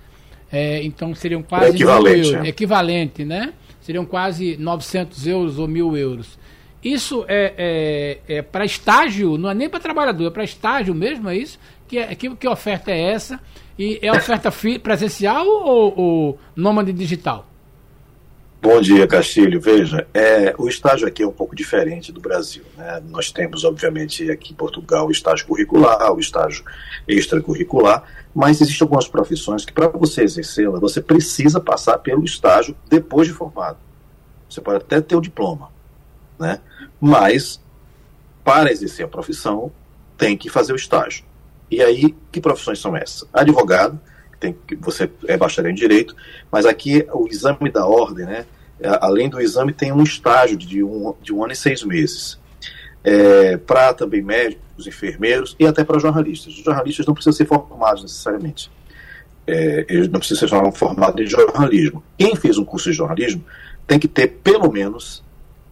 [0.51, 2.49] É, então seriam quase equivalente, euros, é.
[2.49, 3.53] equivalente, né?
[3.81, 6.37] Seriam quase 900 euros ou mil euros.
[6.83, 11.29] Isso é, é, é para estágio, não é nem para trabalhador, é para estágio mesmo,
[11.29, 11.59] é isso?
[11.87, 13.39] Que, é, que, que oferta é essa?
[13.77, 17.47] E é oferta presencial ou, ou nômade digital?
[18.59, 19.61] Bom dia, Castilho.
[19.61, 22.63] Veja, é, o estágio aqui é um pouco diferente do Brasil.
[22.75, 23.01] Né?
[23.07, 26.65] Nós temos, obviamente, aqui em Portugal o estágio curricular, o estágio
[27.07, 33.27] extracurricular, mas existem algumas profissões que, para você exercê-la, você precisa passar pelo estágio depois
[33.27, 33.77] de formado.
[34.49, 35.69] Você pode até ter o diploma,
[36.39, 36.59] né?
[36.99, 37.61] mas
[38.43, 39.71] para exercer a profissão,
[40.17, 41.26] tem que fazer o estágio.
[41.69, 43.27] E aí, que profissões são essas?
[43.33, 43.99] Advogado,
[44.39, 46.15] tem você é bacharel em direito,
[46.51, 48.45] mas aqui o exame da ordem, né?
[48.79, 52.39] É, além do exame, tem um estágio de um, de um ano e seis meses.
[53.03, 56.53] É, para também médicos, enfermeiros e até para jornalistas.
[56.53, 58.69] Os jornalistas não precisam ser formados necessariamente.
[59.45, 62.03] É, eles não precisam ser formados em jornalismo.
[62.17, 63.43] Quem fez um curso de jornalismo
[63.87, 65.23] tem que ter pelo menos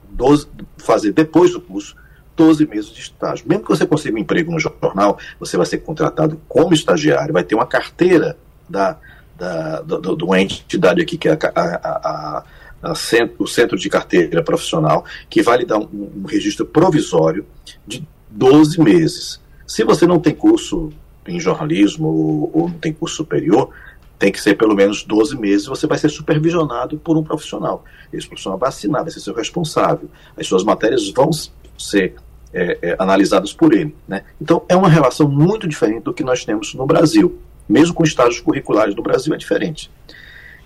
[0.09, 1.95] 12, fazer depois do curso
[2.35, 3.45] 12 meses de estágio.
[3.47, 7.43] Mesmo que você consiga um emprego no jornal, você vai ser contratado como estagiário, vai
[7.43, 8.37] ter uma carteira
[8.69, 8.97] da,
[9.37, 12.43] da, do, do, uma entidade aqui, que é a, a, a,
[12.91, 17.45] a centro, o Centro de Carteira Profissional, que vai lhe dar um, um registro provisório
[17.87, 19.41] de 12 meses.
[19.65, 20.91] Se você não tem curso
[21.27, 23.71] em jornalismo ou, ou não tem curso superior,
[24.17, 27.83] tem que ser pelo menos 12 meses, você vai ser supervisionado por um profissional.
[28.13, 30.09] Esse profissional vai assinar, vai ser seu responsável.
[30.37, 31.29] As suas matérias vão
[31.77, 32.15] ser
[32.53, 33.95] é, é, analisadas por ele.
[34.07, 34.23] Né?
[34.41, 37.39] Então, é uma relação muito diferente do que nós temos no Brasil.
[37.67, 39.91] Mesmo com estágios curriculares no Brasil, é diferente.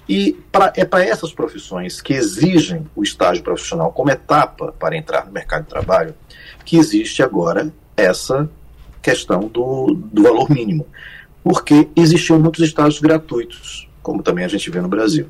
[0.08, 5.26] E pra, é para essas profissões que exigem o estágio profissional como etapa para entrar
[5.26, 6.16] no mercado de trabalho
[6.66, 8.50] que existe agora essa
[9.02, 10.86] questão do, do valor mínimo.
[11.44, 15.28] Porque existiam muitos estágios gratuitos, como também a gente vê no Brasil.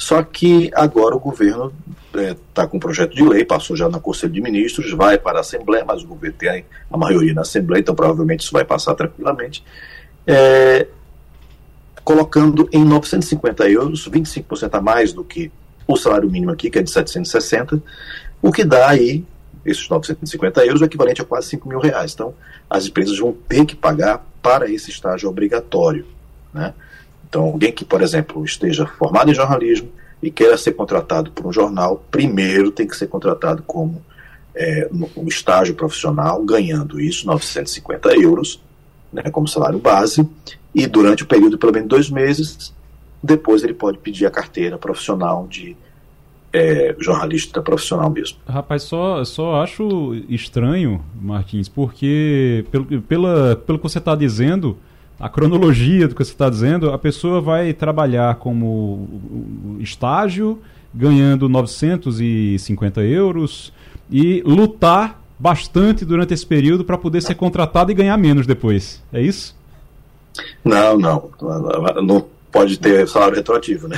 [0.00, 1.70] Só que agora o governo
[2.06, 5.18] está é, tá com um projeto de lei, passou já na Conselho de Ministros, vai
[5.18, 8.64] para a Assembleia, mas o governo tem a maioria na Assembleia, então provavelmente isso vai
[8.64, 9.62] passar tranquilamente.
[10.26, 10.86] É,
[12.02, 15.52] colocando em 950 euros, 25% a mais do que
[15.86, 17.82] o salário mínimo aqui, que é de 760,
[18.40, 19.22] o que dá aí,
[19.66, 22.14] esses 950 euros, o equivalente a quase 5 mil reais.
[22.14, 22.32] Então,
[22.70, 26.06] as empresas vão ter que pagar para esse estágio obrigatório.
[26.54, 26.72] Né?
[27.30, 29.88] Então, alguém que, por exemplo, esteja formado em jornalismo
[30.20, 34.02] e queira ser contratado por um jornal, primeiro tem que ser contratado como
[34.54, 38.60] é, um estágio profissional, ganhando isso, 950 euros,
[39.12, 40.28] né, como salário base,
[40.74, 42.74] e durante o período pelo menos dois meses,
[43.22, 45.76] depois ele pode pedir a carteira profissional de
[46.52, 48.38] é, jornalista profissional mesmo.
[48.44, 54.76] Rapaz, só, só acho estranho, Martins, porque pelo, pela, pelo que você está dizendo,
[55.20, 59.06] a cronologia do que você está dizendo, a pessoa vai trabalhar como
[59.78, 60.58] estágio,
[60.94, 63.72] ganhando 950 euros,
[64.10, 69.02] e lutar bastante durante esse período para poder ser contratado e ganhar menos depois.
[69.12, 69.54] É isso?
[70.64, 71.30] Não, não.
[72.02, 73.96] Não pode ter salário retroativo, né?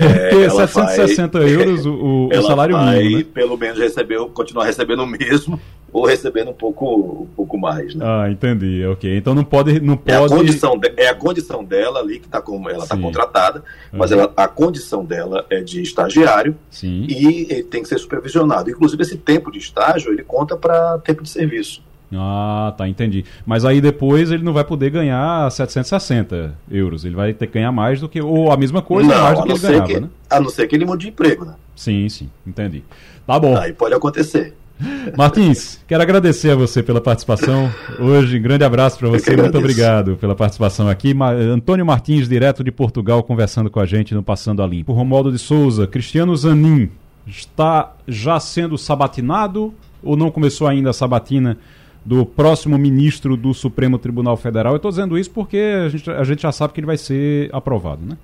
[0.00, 3.18] É, é 760 vai, euros o, o salário vai, mínimo.
[3.18, 3.26] Né?
[3.32, 5.60] Pelo menos receber, continuar recebendo o mesmo
[5.92, 8.04] ou recebendo um pouco, um pouco mais, né?
[8.04, 9.16] Ah, entendi, ok.
[9.16, 10.10] Então não pode, não pode.
[10.10, 13.62] É a condição, de, é a condição dela ali que tá como ela está contratada,
[13.92, 14.18] mas uhum.
[14.18, 17.06] ela, a condição dela é de estagiário Sim.
[17.08, 18.68] e ele tem que ser supervisionado.
[18.70, 21.80] Inclusive esse tempo de estágio ele conta para tempo de serviço.
[22.16, 23.24] Ah, tá, entendi.
[23.46, 27.04] Mas aí depois ele não vai poder ganhar 760 euros.
[27.04, 28.20] Ele vai ter que ganhar mais do que.
[28.20, 30.08] Ou a mesma coisa, não, mais do que ele ganhava, que, né?
[30.30, 31.54] A não ser que ele mude de emprego, né?
[31.76, 32.84] Sim, sim, entendi.
[33.26, 33.56] Tá bom.
[33.56, 34.54] Aí pode acontecer.
[35.16, 38.38] Martins, quero agradecer a você pela participação hoje.
[38.38, 41.14] Grande abraço para você, muito obrigado pela participação aqui.
[41.14, 44.92] Ma Antônio Martins, direto de Portugal, conversando com a gente no Passando a Limpo.
[44.92, 46.90] Romualdo de Souza, Cristiano Zanin,
[47.26, 51.56] está já sendo sabatinado ou não começou ainda a sabatina
[52.04, 54.74] do próximo ministro do Supremo Tribunal Federal?
[54.74, 57.48] Eu estou dizendo isso porque a gente, a gente já sabe que ele vai ser
[57.52, 58.16] aprovado, né?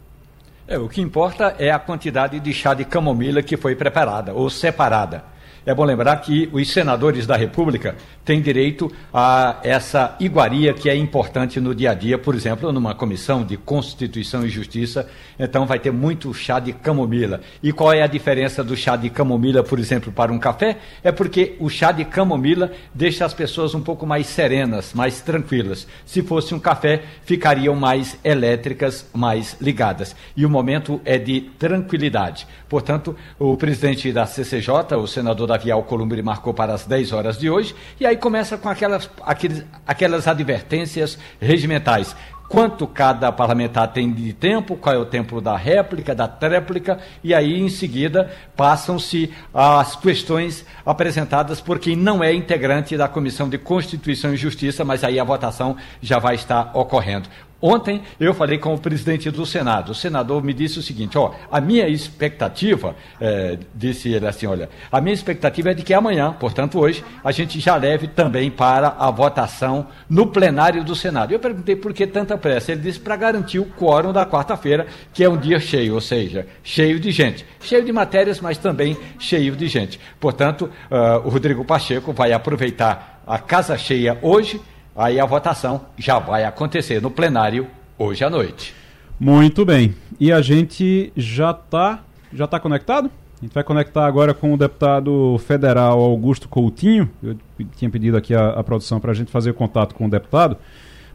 [0.68, 4.48] É, o que importa é a quantidade de chá de camomila que foi preparada ou
[4.48, 5.24] separada.
[5.66, 7.94] É bom lembrar que os senadores da República
[8.24, 12.94] têm direito a essa iguaria que é importante no dia a dia, por exemplo, numa
[12.94, 15.06] comissão de Constituição e Justiça,
[15.38, 17.40] então vai ter muito chá de camomila.
[17.62, 20.78] E qual é a diferença do chá de camomila, por exemplo, para um café?
[21.04, 25.86] É porque o chá de camomila deixa as pessoas um pouco mais serenas, mais tranquilas.
[26.06, 30.16] Se fosse um café, ficariam mais elétricas, mais ligadas.
[30.34, 32.46] E o momento é de tranquilidade.
[32.68, 37.50] Portanto, o presidente da CCJ, o senador Davi Alcolumbre marcou para as 10 horas de
[37.50, 42.14] hoje, e aí começa com aquelas, aqueles, aquelas advertências regimentais.
[42.48, 47.32] quanto cada parlamentar tem de tempo, qual é o tempo da réplica, da tréplica, e
[47.32, 53.56] aí em seguida passam-se as questões apresentadas por quem não é integrante da Comissão de
[53.56, 57.28] Constituição e Justiça, mas aí a votação já vai estar ocorrendo.
[57.62, 59.92] Ontem eu falei com o presidente do Senado.
[59.92, 64.70] O senador me disse o seguinte: ó, a minha expectativa, é, disse ele assim, olha,
[64.90, 68.96] a minha expectativa é de que amanhã, portanto hoje, a gente já leve também para
[68.98, 71.32] a votação no plenário do Senado.
[71.32, 72.72] Eu perguntei por que tanta pressa.
[72.72, 76.46] Ele disse para garantir o quórum da quarta-feira, que é um dia cheio, ou seja,
[76.62, 80.00] cheio de gente, cheio de matérias, mas também cheio de gente.
[80.18, 84.60] Portanto, uh, o Rodrigo Pacheco vai aproveitar a casa cheia hoje
[84.94, 87.66] Aí a votação já vai acontecer no plenário
[87.98, 88.74] hoje à noite.
[89.18, 89.94] Muito bem.
[90.18, 92.00] E a gente já está
[92.32, 93.10] já tá conectado?
[93.40, 97.08] A gente vai conectar agora com o deputado federal Augusto Coutinho.
[97.22, 97.36] Eu
[97.76, 100.56] tinha pedido aqui a, a produção para a gente fazer contato com o deputado,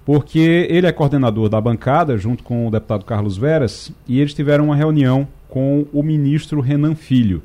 [0.03, 4.65] porque ele é coordenador da bancada, junto com o deputado Carlos Veras, e eles tiveram
[4.65, 7.43] uma reunião com o ministro Renan Filho.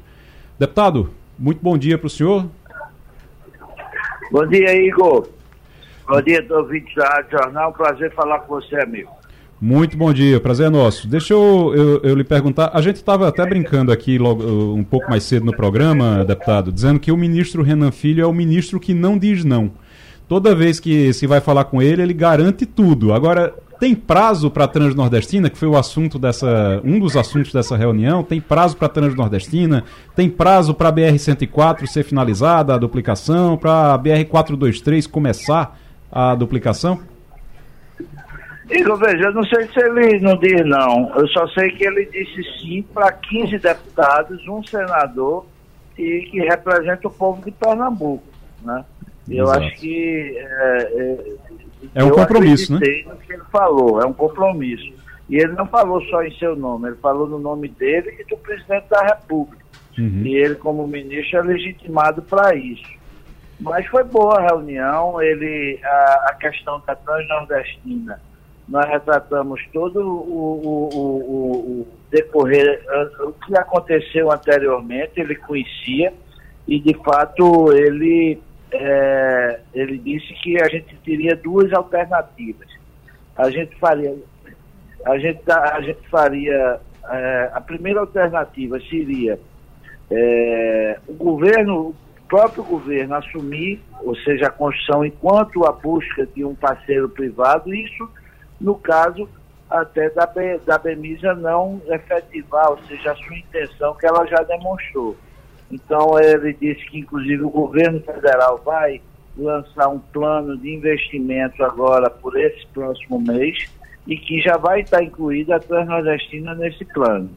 [0.58, 2.46] Deputado, muito bom dia para o senhor.
[4.32, 5.28] Bom dia, Igor.
[6.11, 7.72] Bom dia, ouvintes da Rádio Jornal.
[7.72, 9.11] Prazer falar com você, amigo.
[9.61, 11.06] Muito bom dia, prazer é nosso.
[11.06, 14.82] Deixa eu, eu, eu lhe perguntar, a gente estava até brincando aqui logo, uh, um
[14.82, 18.80] pouco mais cedo no programa, deputado, dizendo que o ministro Renan Filho é o ministro
[18.80, 19.70] que não diz não.
[20.26, 23.12] Toda vez que se vai falar com ele, ele garante tudo.
[23.12, 27.76] Agora, tem prazo para a Transnordestina, que foi o assunto dessa, um dos assuntos dessa
[27.76, 28.24] reunião?
[28.24, 29.84] Tem prazo para a Transnordestina?
[30.16, 35.78] Tem prazo para a BR-104 ser finalizada, a duplicação, para a BR-423 começar?
[36.11, 37.00] A duplicação?
[38.70, 41.12] Igor, veja, eu não sei se ele não diz não.
[41.16, 45.44] Eu só sei que ele disse sim para 15 deputados, um senador
[45.98, 48.24] e que representa o povo de Pernambuco.
[48.62, 48.84] Né?
[49.28, 49.61] Eu Exato.
[49.61, 50.36] acho que.
[50.36, 51.34] É, é,
[51.96, 52.78] é um compromisso, né?
[53.06, 54.92] no que ele falou, é um compromisso.
[55.28, 58.36] E ele não falou só em seu nome, ele falou no nome dele e do
[58.36, 59.64] presidente da República.
[59.98, 60.22] Uhum.
[60.24, 62.99] E ele, como ministro, é legitimado para isso.
[63.61, 68.20] Mas foi boa a reunião, ele, a, a questão da Transnordestina,
[68.66, 72.82] nós retratamos todo o, o, o, o decorrer,
[73.20, 76.12] o que aconteceu anteriormente, ele conhecia,
[76.66, 78.40] e de fato ele,
[78.72, 82.68] é, ele disse que a gente teria duas alternativas.
[83.36, 84.16] A gente faria,
[85.04, 86.80] a gente, a gente faria,
[87.11, 89.38] é, a primeira alternativa seria
[90.11, 91.94] é, o governo,
[92.30, 98.08] próprio governo assumir, ou seja, a construção enquanto a busca de um parceiro privado, isso
[98.60, 99.28] no caso
[99.68, 100.28] até da,
[100.64, 105.16] da Bemisa não efetivar, ou seja, a sua intenção que ela já demonstrou.
[105.70, 109.00] Então ele disse que inclusive o governo federal vai
[109.36, 113.68] lançar um plano de investimento agora por esse próximo mês
[114.06, 117.30] e que já vai estar incluída a Transnordestina nesse plano.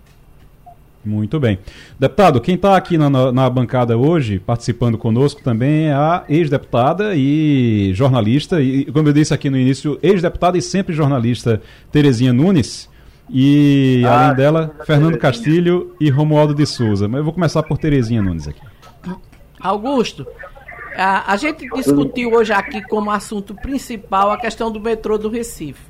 [1.05, 1.59] Muito bem.
[1.99, 7.91] Deputado, quem está aqui na, na, bancada hoje, participando conosco também, é a ex-deputada e
[7.93, 12.89] jornalista, e como eu disse aqui no início, ex-deputada e sempre jornalista Terezinha Nunes.
[13.29, 17.07] E ah, além dela, Fernando Castilho e Romualdo de Souza.
[17.07, 18.61] Mas eu vou começar por Terezinha Nunes aqui.
[19.59, 20.25] Augusto,
[20.95, 25.81] a, a gente discutiu hoje aqui como assunto principal a questão do metrô do Recife.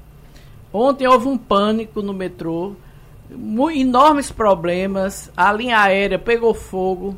[0.72, 2.74] Ontem houve um pânico no metrô
[3.30, 7.17] enormes problemas, a linha aérea pegou fogo.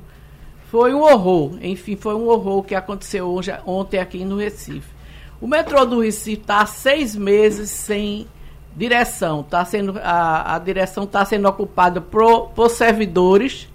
[0.70, 4.94] Foi um horror, enfim, foi um horror que aconteceu hoje, ontem aqui no Recife.
[5.40, 8.28] O metrô do Recife está há seis meses sem
[8.76, 9.44] direção.
[9.44, 13.70] Tá sendo, a, a direção está sendo ocupada por, por servidores,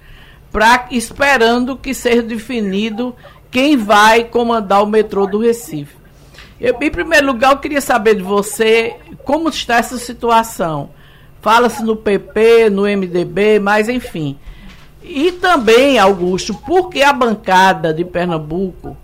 [0.51, 3.15] pra, esperando que seja definido
[3.51, 5.97] quem vai comandar o metrô do Recife.
[6.61, 10.91] Eu, em primeiro lugar, eu queria saber de você como está essa situação.
[11.41, 14.39] Fala-se no PP, no MDB, mas enfim.
[15.03, 18.97] E também, Augusto, porque a bancada de Pernambuco,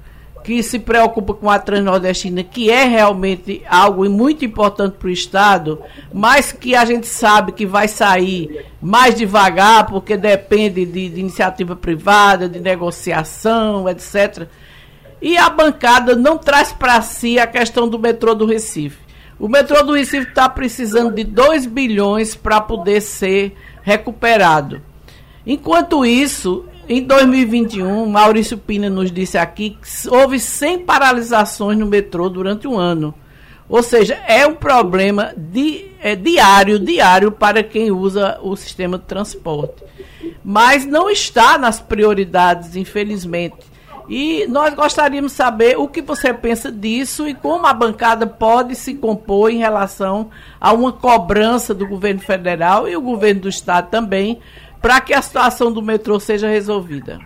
[0.45, 5.83] que se preocupa com a Transnordestina, que é realmente algo muito importante para o Estado,
[6.13, 11.75] mas que a gente sabe que vai sair mais devagar, porque depende de, de iniciativa
[11.75, 14.47] privada, de negociação, etc.
[15.21, 19.06] E a bancada não traz para si a questão do metrô do Recife.
[19.39, 24.81] O metrô do Recife está precisando de 2 bilhões para poder ser recuperado.
[25.47, 32.29] Enquanto isso, em 2021, Maurício Pina nos disse aqui que houve 100 paralisações no metrô
[32.31, 33.15] durante um ano.
[33.69, 39.05] Ou seja, é um problema di, é, diário, diário para quem usa o sistema de
[39.05, 39.83] transporte.
[40.43, 43.76] Mas não está nas prioridades, infelizmente.
[44.09, 48.77] E nós gostaríamos de saber o que você pensa disso e como a bancada pode
[48.77, 50.31] se compor em relação
[50.61, 54.41] a uma cobrança do governo federal e o governo do estado também,
[54.81, 57.19] para que a situação do metrô seja resolvida.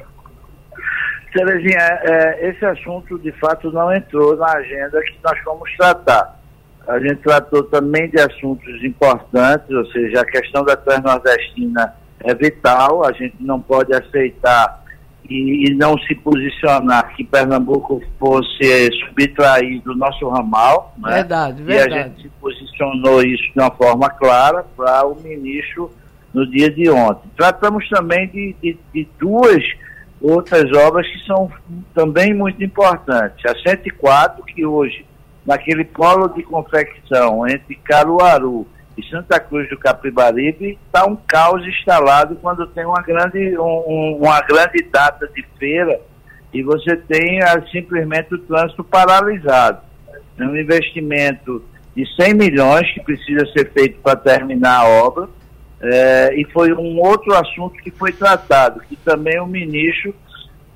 [1.33, 6.41] Terezinha, é, esse assunto de fato não entrou na agenda que nós fomos tratar.
[6.89, 13.05] A gente tratou também de assuntos importantes, ou seja, a questão da Transnordestina é vital,
[13.05, 14.80] a gente não pode aceitar
[15.31, 20.93] e, e não se posicionar que Pernambuco fosse subtrair do nosso ramal.
[20.99, 21.15] Né?
[21.15, 21.95] Verdade, verdade.
[21.95, 25.91] E a gente se posicionou isso de uma forma clara para o ministro
[26.35, 27.31] no dia de ontem.
[27.37, 29.63] Tratamos também de, de, de duas
[30.21, 31.51] outras obras que são
[31.95, 33.45] também muito importantes.
[33.47, 35.07] A 104, que hoje,
[35.47, 38.67] naquele polo de confecção entre Caruaru
[38.97, 44.41] e Santa Cruz do Capibaribe, está um caos instalado quando tem uma grande, um, uma
[44.43, 46.01] grande data de feira
[46.53, 49.81] e você tem ah, simplesmente o trânsito paralisado.
[50.39, 51.65] É um investimento
[51.95, 55.29] de 100 milhões que precisa ser feito para terminar a obra
[55.81, 60.15] é, e foi um outro assunto que foi tratado, que também o ministro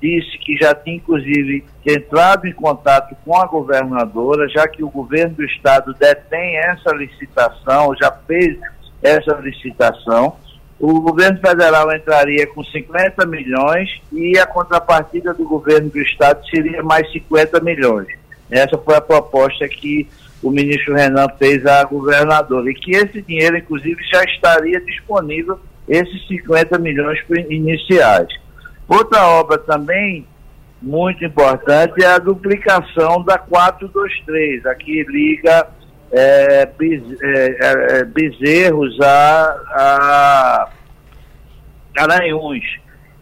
[0.01, 5.35] disse que já tinha, inclusive, entrado em contato com a governadora, já que o governo
[5.35, 8.57] do estado detém essa licitação, já fez
[9.01, 10.35] essa licitação.
[10.79, 16.83] O governo federal entraria com 50 milhões e a contrapartida do governo do estado seria
[16.83, 18.07] mais 50 milhões.
[18.51, 20.07] Essa foi a proposta que
[20.43, 26.27] o ministro Renan fez à governadora, e que esse dinheiro, inclusive, já estaria disponível, esses
[26.27, 27.19] 50 milhões
[27.49, 28.27] iniciais.
[28.87, 30.27] Outra obra também
[30.81, 35.67] muito importante é a duplicação da 423, aqui liga
[36.11, 40.69] é, é, é, é, bezerros a, a.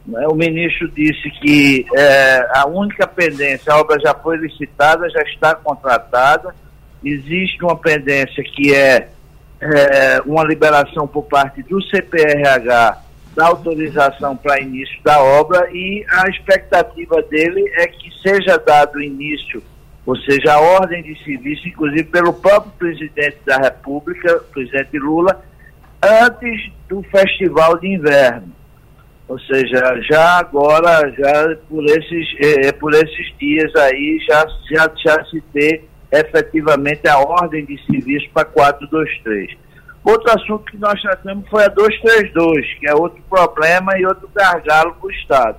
[0.06, 0.28] Né?
[0.28, 5.56] O ministro disse que é, a única pendência, a obra já foi licitada, já está
[5.56, 6.54] contratada,
[7.04, 9.08] existe uma pendência que é,
[9.62, 13.03] é uma liberação por parte do CPRH
[13.36, 19.62] da autorização para início da obra e a expectativa dele é que seja dado início,
[20.06, 25.44] ou seja, a ordem de serviço, inclusive pelo próprio presidente da República, presidente Lula,
[26.04, 28.52] antes do festival de inverno.
[29.28, 35.26] Ou seja, já agora, já por esses, é, por esses dias aí, já, já, já
[35.26, 39.63] se ter efetivamente a ordem de serviço para 423.
[40.04, 44.94] Outro assunto que nós tratamos foi a 232, que é outro problema e outro gargalo
[44.96, 45.58] para o Estado.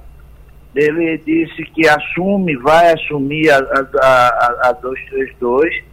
[0.75, 5.85] Ele disse que assume, vai assumir a, a, a, a 232.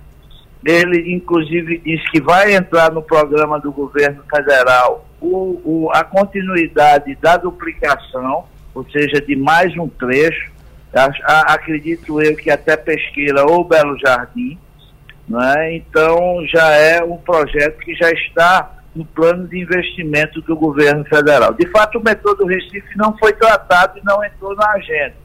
[0.66, 7.16] Ele, inclusive, disse que vai entrar no programa do governo federal o, o, a continuidade
[7.16, 10.52] da duplicação, ou seja, de mais um trecho
[10.94, 14.58] acredito eu que até Pesqueira ou Belo Jardim,
[15.32, 15.76] né?
[15.76, 21.54] então já é um projeto que já está no plano de investimento do governo federal.
[21.54, 25.16] De fato, o metrô do Recife não foi tratado e não entrou na agenda.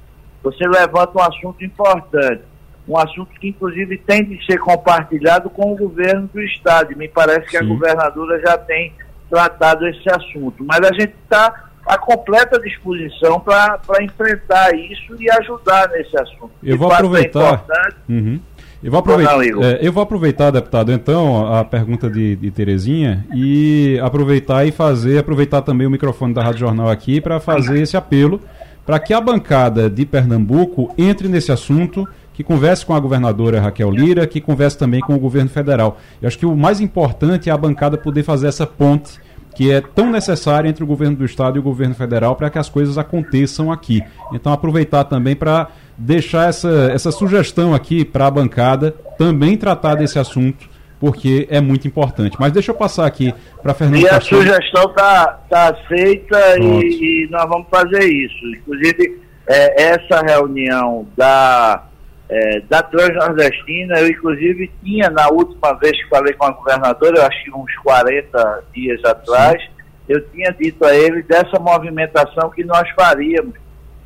[0.42, 2.42] Você levanta um assunto importante,
[2.88, 6.96] um assunto que inclusive tem de ser compartilhado com o governo do estado.
[6.96, 7.64] me parece que Sim.
[7.64, 8.92] a governadora já tem
[9.28, 10.64] tratado esse assunto.
[10.64, 16.50] Mas a gente está a completa disposição para enfrentar isso e ajudar nesse assunto.
[16.62, 17.64] Eu vou é aproveitar.
[17.68, 18.40] É uhum.
[18.82, 23.98] Eu vou, aproveitar, é, eu vou aproveitar, deputado, então, a pergunta de, de Terezinha e
[24.02, 28.40] aproveitar e fazer, aproveitar também o microfone da Rádio Jornal aqui para fazer esse apelo
[28.86, 33.90] para que a bancada de Pernambuco entre nesse assunto, que converse com a governadora Raquel
[33.90, 35.98] Lira, que converse também com o governo federal.
[36.22, 39.18] Eu acho que o mais importante é a bancada poder fazer essa ponte
[39.56, 42.58] que é tão necessária entre o governo do estado e o governo federal para que
[42.58, 44.02] as coisas aconteçam aqui.
[44.30, 50.18] Então, aproveitar também para deixar essa, essa sugestão aqui para a bancada também tratar desse
[50.18, 50.68] assunto,
[51.00, 52.36] porque é muito importante.
[52.38, 53.32] Mas deixa eu passar aqui
[53.62, 54.42] para Fernando E a Castilho.
[54.42, 58.46] sugestão está tá aceita e, e, nós vamos fazer isso.
[58.58, 61.82] Inclusive, é, essa reunião da
[62.28, 67.26] é, da Transnordestina, eu inclusive tinha na última vez que falei com a governadora, eu
[67.26, 69.68] acho que uns 40 dias atrás, Sim.
[70.08, 73.54] eu tinha dito a ele dessa movimentação que nós faríamos,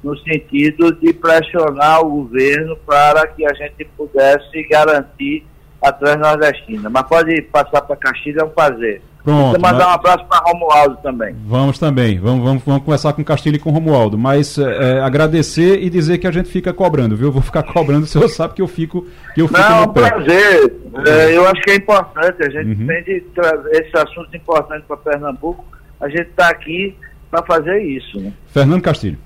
[0.02, 5.46] no sentido de pressionar o governo para que a gente pudesse garantir
[5.82, 6.88] a Transnordestina.
[6.88, 9.02] Mas pode passar para Castilho, é um prazer.
[9.22, 9.52] Pronto.
[9.52, 11.34] Você mandar um abraço para Romualdo também.
[11.44, 12.18] Vamos também.
[12.18, 14.16] Vamos, vamos, vamos conversar com Castilho e com Romualdo.
[14.16, 17.28] Mas é, é, agradecer e dizer que a gente fica cobrando, viu?
[17.28, 19.92] Eu vou ficar cobrando, o senhor sabe que eu fico, que eu fico Não, no
[19.92, 20.10] pé.
[20.10, 20.74] prazer.
[21.06, 22.42] É, eu acho que é importante.
[22.42, 22.86] A gente uhum.
[22.86, 25.64] tem de trazer esse assunto importante para Pernambuco.
[26.00, 26.96] A gente está aqui
[27.30, 28.18] para fazer isso.
[28.18, 28.32] Né?
[28.48, 29.18] Fernando Castilho.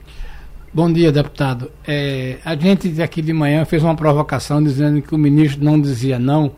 [0.72, 1.70] Bom dia, deputado.
[1.86, 6.18] É, a gente aqui de manhã fez uma provocação dizendo que o ministro não dizia
[6.18, 6.51] não,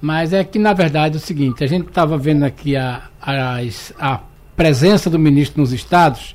[0.00, 3.58] mas é que na verdade é o seguinte: a gente estava vendo aqui a, a,
[3.98, 4.20] a
[4.56, 6.34] presença do ministro nos estados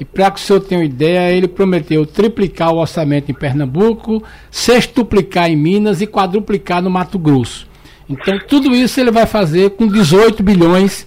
[0.00, 4.22] e para que o senhor tenha uma ideia, ele prometeu triplicar o orçamento em Pernambuco,
[4.50, 7.66] sextuplicar em Minas e quadruplicar no Mato Grosso.
[8.08, 11.06] Então, tudo isso ele vai fazer com 18 bilhões,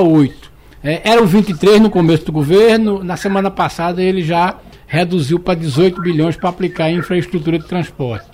[0.00, 0.52] 8.
[0.82, 4.56] É, eram 23 no começo do governo, na semana passada ele já
[4.86, 8.26] reduziu para 18 bilhões para aplicar em infraestrutura de transporte.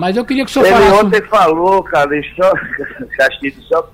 [0.00, 0.92] Mas eu queria que o senhor ele falasse...
[0.94, 2.52] Ele ontem falou, cara, só,
[3.18, 3.86] Castilho, só,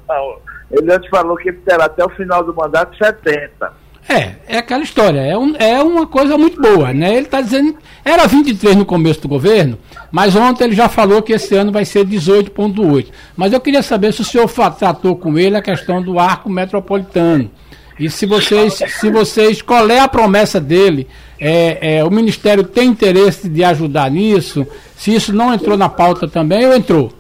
[0.71, 3.73] ele ontem falou que terá até o final do mandato 70.
[4.09, 7.17] É, é aquela história, é, um, é uma coisa muito boa, né?
[7.17, 9.77] Ele está dizendo, era 23 no começo do governo,
[10.13, 13.09] mas ontem ele já falou que esse ano vai ser 18,8.
[13.37, 14.49] Mas eu queria saber se o senhor
[14.79, 17.51] tratou com ele a questão do arco metropolitano.
[17.99, 21.07] E se vocês, se vocês, qual é a promessa dele?
[21.41, 24.67] É, é, o Ministério tem interesse de ajudar nisso?
[24.97, 27.13] Se isso não entrou na pauta também ou entrou?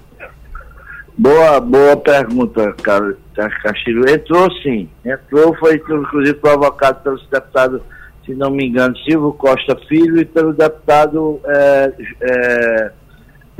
[1.16, 3.16] Boa, boa pergunta, cara,
[3.62, 4.08] Castilho.
[4.08, 7.80] Entrou sim, entrou, foi inclusive provocado pelos deputados,
[8.24, 12.92] se não me engano, Silvio Costa Filho e pelo deputado é, é,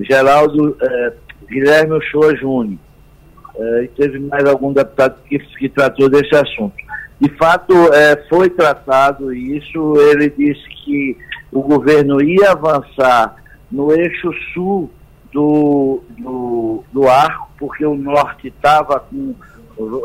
[0.00, 1.12] Geraldo é,
[1.48, 2.78] Guilherme Ochoa Júnior.
[3.58, 6.74] É, e teve mais algum deputado que, que tratou desse assunto.
[7.20, 11.16] De fato, é, foi tratado isso, ele disse que
[11.50, 13.36] o governo ia avançar
[13.70, 14.90] no eixo sul
[15.32, 19.34] do, do, do arco, porque o norte estava com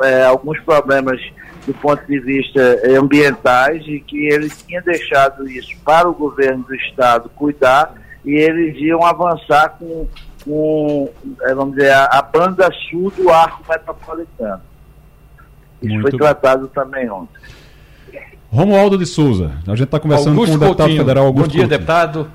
[0.03, 1.22] é, alguns problemas
[1.66, 6.76] do ponto de vista ambientais e que eles tinham deixado isso para o governo do
[6.76, 7.93] estado cuidar
[8.26, 10.07] e eles iam avançar com,
[10.43, 11.09] com
[11.41, 14.62] é, vamos dizer, a, a banda sul do arco metropolitano.
[15.82, 17.40] Isso Muito foi tratado também ontem.
[18.52, 21.02] Romualdo de Souza, a gente está conversando Augusto com o deputado Coutinho.
[21.02, 21.80] federal Augusto Bom dia, Coutinho.
[21.80, 22.32] deputado.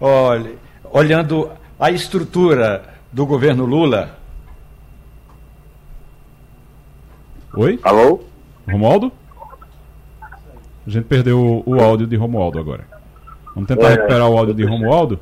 [0.00, 0.52] Olha,
[0.90, 2.82] olhando a estrutura
[3.12, 4.16] do governo Lula.
[7.54, 7.78] Oi?
[7.82, 8.20] Alô?
[8.70, 9.12] Romualdo?
[10.86, 12.86] A gente perdeu o, áudio de Romualdo agora.
[13.54, 15.20] Vamos tentar é, recuperar o áudio de Romualdo.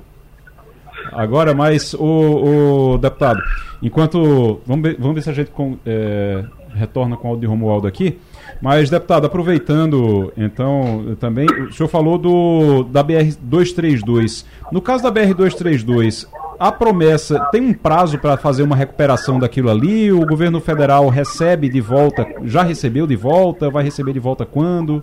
[1.12, 3.40] Agora, mas o, o deputado,
[3.82, 4.60] enquanto.
[4.64, 5.50] Vamos ver, vamos ver se a gente
[5.84, 6.44] é,
[6.76, 8.18] retorna com o de Romualdo aqui.
[8.60, 14.44] Mas, deputado, aproveitando, então, também, o senhor falou do da BR-232.
[14.70, 16.26] No caso da BR-232,
[16.58, 20.10] a promessa tem um prazo para fazer uma recuperação daquilo ali?
[20.10, 23.70] O governo federal recebe de volta, já recebeu de volta?
[23.70, 25.02] Vai receber de volta quando?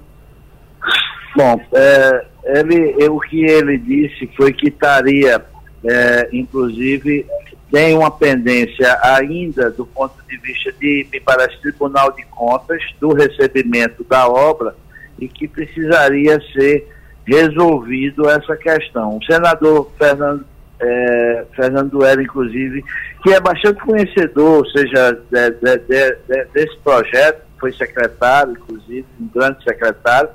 [1.36, 5.44] Bom, é, ele, o que ele disse foi que estaria,
[5.86, 7.26] é, inclusive,
[7.74, 13.14] tem uma pendência ainda do ponto de vista de, me parece, Tribunal de Contas, do
[13.16, 14.76] recebimento da obra
[15.20, 16.88] e que precisaria ser
[17.26, 19.18] resolvido essa questão.
[19.18, 20.46] O senador Fernando
[20.80, 22.84] é, Fernando era, inclusive,
[23.24, 29.28] que é bastante conhecedor, ou seja, de, de, de, desse projeto, foi secretário, inclusive, um
[29.34, 30.30] grande secretário,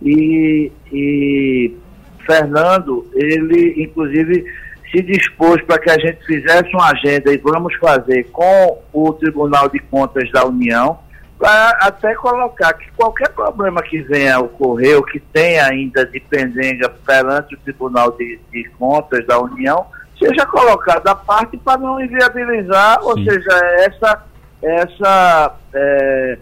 [0.00, 1.76] e, e
[2.26, 4.44] Fernando, ele, inclusive,
[4.92, 9.68] se dispôs para que a gente fizesse uma agenda e vamos fazer com o Tribunal
[9.70, 10.98] de Contas da União,
[11.38, 16.20] para até colocar que qualquer problema que venha a ocorrer, ou que tenha ainda de
[16.20, 19.86] pendenga perante o Tribunal de, de Contas da União,
[20.18, 23.06] seja colocado à parte para não inviabilizar, Sim.
[23.08, 24.24] ou seja, essa,
[24.62, 26.38] essa, é,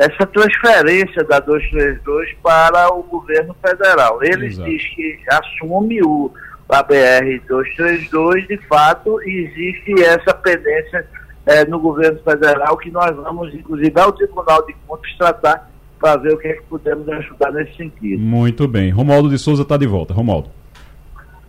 [0.00, 4.22] essa transferência da 232 para o governo federal.
[4.22, 6.30] Ele diz que assume o
[6.68, 11.06] a BR 232, de fato, existe essa pendência
[11.46, 16.34] é, no governo federal que nós vamos, inclusive, ao Tribunal de Contas tratar para ver
[16.34, 18.20] o que é que podemos ajudar nesse sentido.
[18.20, 18.90] Muito bem.
[18.90, 20.12] Romualdo de Souza está de volta.
[20.12, 20.50] Romualdo.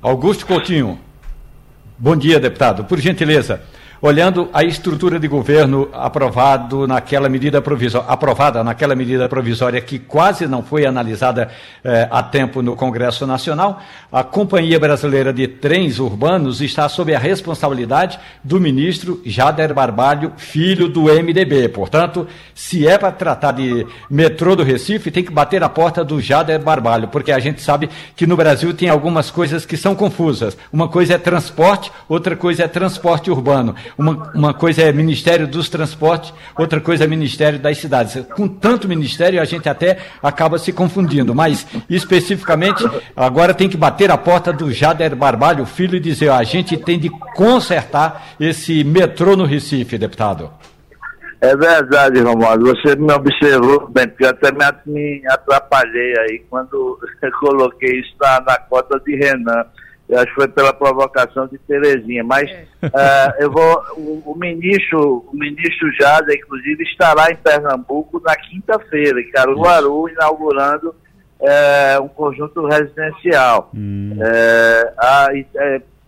[0.02, 0.98] Augusto Coutinho.
[1.98, 2.86] Bom dia, deputado.
[2.86, 3.62] Por gentileza,
[4.02, 10.48] olhando a estrutura de governo aprovado naquela medida provisória, aprovada naquela medida provisória que quase
[10.48, 11.50] não foi analisada
[11.84, 13.82] eh, a tempo no Congresso Nacional,
[14.12, 20.88] a Companhia Brasileira de Trens Urbanos está sob a responsabilidade do ministro Jader Barbalho, filho
[20.88, 21.70] do MDB.
[21.70, 26.22] Portanto, se é para tratar de metrô do Recife, tem que bater a porta do
[26.22, 30.58] Jader Barbalho, porque a gente sabe que no Brasil tem algumas coisas que são confusas.
[30.72, 33.76] Uma coisa é transporte, outra coisa é transporte urbano.
[33.98, 38.26] Uma, uma coisa é Ministério dos Transportes, outra coisa é Ministério das Cidades.
[38.36, 41.36] Com tanto ministério, a gente até acaba se confundindo.
[41.36, 42.84] Mas, especificamente,
[43.16, 46.78] agora tem que bater a porta do Jader Barbalho, filho, e dizer: ó, a gente
[46.78, 50.50] tem de consertar esse metrô no Recife, deputado.
[51.42, 52.66] É verdade, Romualdo.
[52.66, 54.52] Você me observou bem, porque eu até
[54.86, 57.00] me atrapalhei aí quando
[57.40, 59.66] coloquei isso na, na cota de Renan.
[60.10, 62.24] Eu acho que foi pela provocação de Terezinha.
[62.24, 62.66] Mas é.
[62.84, 63.84] uh, eu vou.
[63.96, 70.96] O, o, ministro, o ministro Jada, inclusive, estará em Pernambuco na quinta-feira, em Caruaru, inaugurando
[71.40, 73.70] uh, um conjunto residencial.
[73.76, 74.18] Hum.
[74.18, 75.28] Uh, a,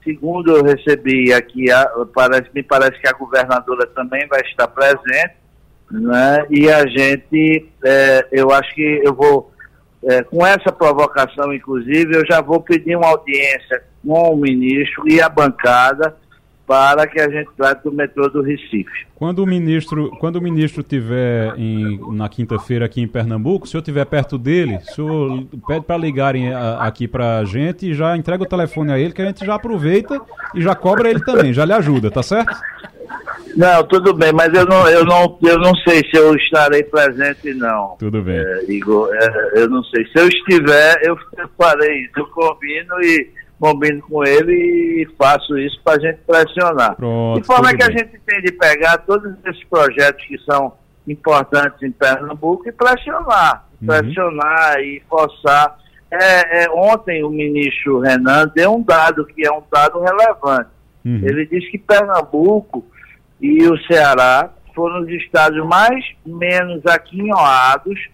[0.04, 5.36] segundo eu recebi aqui, a, parece, me parece que a governadora também vai estar presente,
[5.92, 6.44] né?
[6.50, 7.70] E a gente,
[8.32, 9.52] eu acho que eu vou.
[10.32, 15.30] com essa provocação, inclusive, eu já vou pedir uma audiência com o ministro e a
[15.30, 16.16] bancada
[16.72, 19.06] para que a gente trate do metrô do Recife.
[19.16, 23.80] Quando o ministro, quando o ministro tiver em, na quinta-feira aqui em Pernambuco, se eu
[23.80, 28.16] estiver perto dele, o senhor pede para ligarem a, aqui para a gente e já
[28.16, 30.22] entrega o telefone a ele, que a gente já aproveita
[30.56, 32.56] e já cobra ele também, já lhe ajuda, tá certo?
[33.56, 37.54] Não, tudo bem, mas eu não, eu não, eu não sei se eu estarei presente,
[37.54, 37.98] não.
[38.00, 38.38] Tudo bem.
[38.38, 40.06] É, Igor, é, eu não sei.
[40.06, 41.18] Se eu estiver, eu
[41.58, 43.30] farei isso, eu combino e
[43.62, 44.52] combino com ele
[45.04, 46.96] e faço isso para a gente pressionar.
[46.96, 47.88] Pronto, de forma que bem.
[47.88, 50.74] a gente tem de pegar todos esses projetos que são
[51.08, 53.68] importantes em Pernambuco e pressionar.
[53.80, 53.88] Uhum.
[53.88, 55.78] Pressionar e forçar.
[56.10, 60.72] É, é, ontem o ministro Renan deu um dado que é um dado relevante.
[61.06, 61.22] Uhum.
[61.24, 62.84] Ele disse que Pernambuco
[63.40, 68.10] e o Ceará foram os estados mais menos aquinhoados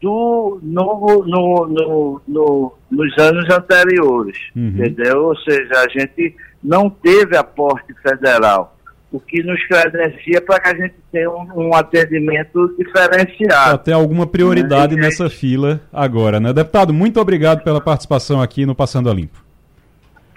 [0.00, 4.68] do, no, no, no, no, nos anos anteriores, uhum.
[4.68, 5.24] entendeu?
[5.26, 8.76] Ou seja, a gente não teve aporte federal,
[9.12, 13.74] o que nos credencia para que a gente tenha um, um atendimento diferenciado.
[13.74, 15.02] Até alguma prioridade né?
[15.02, 16.52] nessa fila agora, né?
[16.52, 19.49] Deputado, muito obrigado pela participação aqui no Passando a Limpo.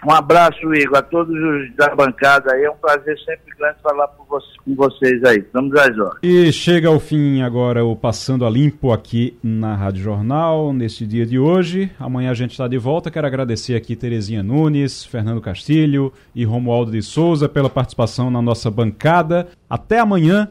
[0.06, 2.64] Um abraço, Igor, a todos os da bancada aí.
[2.64, 5.38] É um prazer sempre grande falar você, com vocês aí.
[5.38, 6.20] Estamos às horas.
[6.24, 11.26] E chega ao fim agora o Passando a Limpo aqui na Rádio Jornal, neste dia
[11.26, 11.92] de hoje.
[12.00, 13.12] Amanhã a gente está de volta.
[13.12, 18.70] Quero agradecer aqui Terezinha Nunes, Fernando Castilho e Romualdo de Souza pela participação na nossa
[18.72, 19.48] bancada.
[19.70, 20.50] Até amanhã.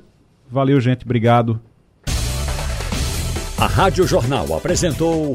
[0.49, 1.05] Valeu, gente.
[1.05, 1.61] Obrigado.
[3.59, 5.35] A Rádio Jornal apresentou